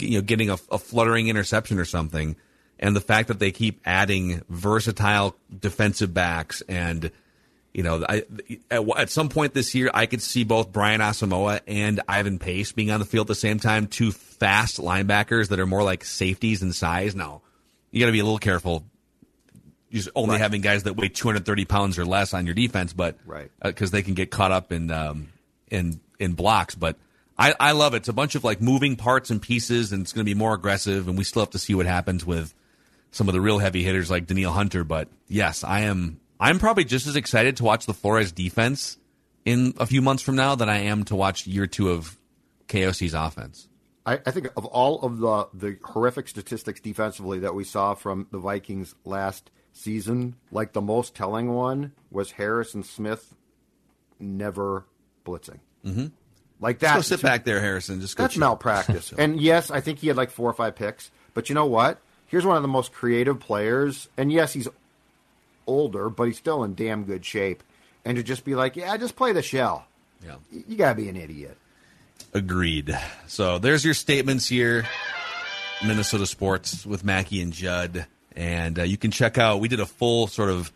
you 0.00 0.18
know, 0.18 0.22
getting 0.22 0.50
a, 0.50 0.56
a 0.70 0.78
fluttering 0.78 1.28
interception 1.28 1.78
or 1.78 1.84
something. 1.84 2.36
And 2.78 2.94
the 2.94 3.00
fact 3.00 3.28
that 3.28 3.38
they 3.38 3.52
keep 3.52 3.80
adding 3.84 4.42
versatile 4.48 5.36
defensive 5.60 6.12
backs 6.12 6.62
and 6.68 7.10
you 7.72 7.82
know, 7.82 8.02
I, 8.08 8.22
at, 8.70 8.88
at 8.96 9.10
some 9.10 9.28
point 9.28 9.52
this 9.52 9.74
year, 9.74 9.90
I 9.92 10.06
could 10.06 10.22
see 10.22 10.44
both 10.44 10.72
Brian 10.72 11.02
Asamoah 11.02 11.60
and 11.66 12.00
Ivan 12.08 12.38
Pace 12.38 12.72
being 12.72 12.90
on 12.90 13.00
the 13.00 13.04
field 13.06 13.26
at 13.26 13.28
the 13.28 13.34
same 13.34 13.60
time. 13.60 13.86
Two 13.86 14.12
fast 14.12 14.78
linebackers 14.80 15.48
that 15.48 15.60
are 15.60 15.66
more 15.66 15.82
like 15.82 16.02
safeties 16.02 16.62
in 16.62 16.72
size. 16.72 17.14
Now, 17.14 17.42
you 17.90 18.00
got 18.00 18.06
to 18.06 18.12
be 18.12 18.20
a 18.20 18.24
little 18.24 18.38
careful. 18.38 18.86
Just 19.92 20.08
only 20.14 20.38
having 20.38 20.62
guys 20.62 20.84
that 20.84 20.96
weigh 20.96 21.08
230 21.10 21.66
pounds 21.66 21.98
or 21.98 22.06
less 22.06 22.32
on 22.32 22.46
your 22.46 22.54
defense, 22.54 22.94
but 22.94 23.18
Right. 23.26 23.50
because 23.62 23.90
they 23.90 24.00
can 24.02 24.14
get 24.14 24.30
caught 24.30 24.52
up 24.52 24.72
in 24.72 24.90
um, 24.90 25.28
in 25.70 26.00
in 26.18 26.32
blocks. 26.32 26.74
But 26.74 26.96
I, 27.38 27.54
I 27.58 27.72
love 27.72 27.94
it. 27.94 27.98
It's 27.98 28.08
a 28.08 28.14
bunch 28.14 28.34
of 28.34 28.44
like 28.44 28.60
moving 28.60 28.96
parts 28.96 29.30
and 29.30 29.40
pieces, 29.40 29.92
and 29.92 30.02
it's 30.02 30.12
going 30.12 30.24
to 30.24 30.30
be 30.30 30.34
more 30.34 30.54
aggressive. 30.54 31.08
And 31.08 31.18
we 31.18 31.24
still 31.24 31.42
have 31.42 31.50
to 31.50 31.58
see 31.58 31.74
what 31.74 31.86
happens 31.86 32.24
with 32.24 32.54
some 33.10 33.28
of 33.28 33.34
the 33.34 33.40
real 33.40 33.58
heavy 33.58 33.82
hitters 33.82 34.10
like 34.10 34.26
Danielle 34.26 34.52
Hunter. 34.52 34.84
But 34.84 35.08
yes, 35.28 35.64
I 35.64 35.80
am. 35.80 36.20
I'm 36.40 36.58
probably 36.58 36.84
just 36.84 37.06
as 37.06 37.16
excited 37.16 37.58
to 37.58 37.64
watch 37.64 37.86
the 37.86 37.94
Flores 37.94 38.32
defense 38.32 38.98
in 39.44 39.74
a 39.78 39.86
few 39.86 40.02
months 40.02 40.22
from 40.22 40.36
now 40.36 40.54
than 40.54 40.68
I 40.68 40.80
am 40.80 41.04
to 41.04 41.16
watch 41.16 41.46
year 41.46 41.66
two 41.66 41.90
of 41.90 42.16
KOC's 42.68 43.14
offense. 43.14 43.68
I, 44.04 44.20
I 44.24 44.30
think 44.30 44.48
of 44.56 44.64
all 44.66 45.00
of 45.00 45.18
the 45.18 45.48
the 45.52 45.78
horrific 45.82 46.28
statistics 46.28 46.80
defensively 46.80 47.40
that 47.40 47.54
we 47.54 47.64
saw 47.64 47.94
from 47.94 48.28
the 48.30 48.38
Vikings 48.38 48.94
last 49.04 49.50
season, 49.72 50.36
like 50.50 50.72
the 50.72 50.80
most 50.80 51.14
telling 51.14 51.52
one 51.52 51.92
was 52.10 52.32
Harrison 52.32 52.82
Smith 52.82 53.34
never 54.18 54.86
blitzing. 55.24 55.60
Mm-hmm. 55.84 56.06
Like 56.60 56.78
that. 56.80 56.96
Just 56.96 57.10
go 57.10 57.16
sit 57.16 57.22
back 57.22 57.44
there, 57.44 57.60
Harrison. 57.60 58.00
Just 58.00 58.16
go 58.16 58.24
That's 58.24 58.34
chill. 58.34 58.40
malpractice. 58.40 59.12
and 59.18 59.40
yes, 59.40 59.70
I 59.70 59.80
think 59.80 59.98
he 59.98 60.08
had 60.08 60.16
like 60.16 60.30
four 60.30 60.48
or 60.48 60.54
five 60.54 60.74
picks. 60.74 61.10
But 61.34 61.48
you 61.48 61.54
know 61.54 61.66
what? 61.66 61.98
Here's 62.26 62.46
one 62.46 62.56
of 62.56 62.62
the 62.62 62.68
most 62.68 62.92
creative 62.92 63.38
players. 63.38 64.08
And 64.16 64.32
yes, 64.32 64.52
he's 64.52 64.68
older, 65.66 66.08
but 66.08 66.24
he's 66.24 66.38
still 66.38 66.64
in 66.64 66.74
damn 66.74 67.04
good 67.04 67.24
shape. 67.24 67.62
And 68.04 68.16
to 68.16 68.22
just 68.22 68.44
be 68.44 68.54
like, 68.54 68.76
yeah, 68.76 68.96
just 68.96 69.16
play 69.16 69.32
the 69.32 69.42
shell. 69.42 69.86
Yeah. 70.24 70.36
You 70.50 70.76
got 70.76 70.90
to 70.90 70.94
be 70.94 71.08
an 71.08 71.16
idiot. 71.16 71.56
Agreed. 72.32 72.96
So 73.26 73.58
there's 73.58 73.84
your 73.84 73.94
statements 73.94 74.48
here. 74.48 74.86
Minnesota 75.84 76.26
Sports 76.26 76.86
with 76.86 77.04
Mackey 77.04 77.42
and 77.42 77.52
Judd. 77.52 78.06
And 78.34 78.78
uh, 78.78 78.82
you 78.82 78.96
can 78.96 79.10
check 79.10 79.38
out, 79.38 79.60
we 79.60 79.68
did 79.68 79.80
a 79.80 79.86
full 79.86 80.26
sort 80.26 80.50
of, 80.50 80.72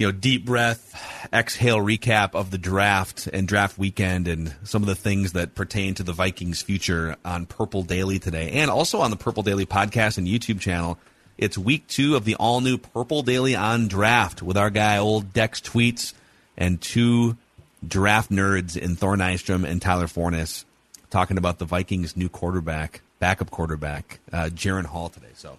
you 0.00 0.06
know, 0.06 0.12
deep 0.12 0.46
breath, 0.46 1.28
exhale 1.30 1.76
recap 1.76 2.34
of 2.34 2.50
the 2.50 2.56
draft 2.56 3.26
and 3.26 3.46
draft 3.46 3.76
weekend 3.76 4.28
and 4.28 4.54
some 4.62 4.82
of 4.82 4.86
the 4.86 4.94
things 4.94 5.32
that 5.32 5.54
pertain 5.54 5.92
to 5.92 6.02
the 6.02 6.14
Vikings' 6.14 6.62
future 6.62 7.16
on 7.22 7.44
Purple 7.44 7.82
Daily 7.82 8.18
today. 8.18 8.52
And 8.52 8.70
also 8.70 9.00
on 9.00 9.10
the 9.10 9.18
Purple 9.18 9.42
Daily 9.42 9.66
podcast 9.66 10.16
and 10.16 10.26
YouTube 10.26 10.58
channel. 10.58 10.98
It's 11.36 11.58
week 11.58 11.86
two 11.86 12.16
of 12.16 12.24
the 12.24 12.36
all 12.36 12.62
new 12.62 12.78
Purple 12.78 13.20
Daily 13.20 13.54
on 13.54 13.88
draft 13.88 14.40
with 14.40 14.56
our 14.56 14.70
guy, 14.70 14.96
old 14.96 15.34
Dex 15.34 15.60
Tweets, 15.60 16.14
and 16.56 16.80
two 16.80 17.36
draft 17.86 18.30
nerds 18.30 18.78
in 18.78 18.96
Thor 18.96 19.16
Nystrom 19.16 19.68
and 19.68 19.82
Tyler 19.82 20.06
Forness 20.06 20.64
talking 21.10 21.36
about 21.36 21.58
the 21.58 21.66
Vikings' 21.66 22.16
new 22.16 22.30
quarterback, 22.30 23.02
backup 23.18 23.50
quarterback, 23.50 24.20
uh, 24.32 24.44
Jaren 24.44 24.86
Hall 24.86 25.10
today. 25.10 25.32
So 25.34 25.58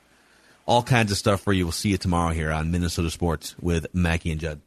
all 0.72 0.82
kinds 0.82 1.12
of 1.12 1.18
stuff 1.18 1.42
for 1.42 1.52
you. 1.52 1.66
We'll 1.66 1.74
see 1.74 1.90
you 1.90 1.98
tomorrow 1.98 2.32
here 2.32 2.50
on 2.50 2.72
Minnesota 2.72 3.12
Sports 3.12 3.56
with 3.60 3.88
Mackey 3.94 4.32
and 4.32 4.40
Judd. 4.40 4.62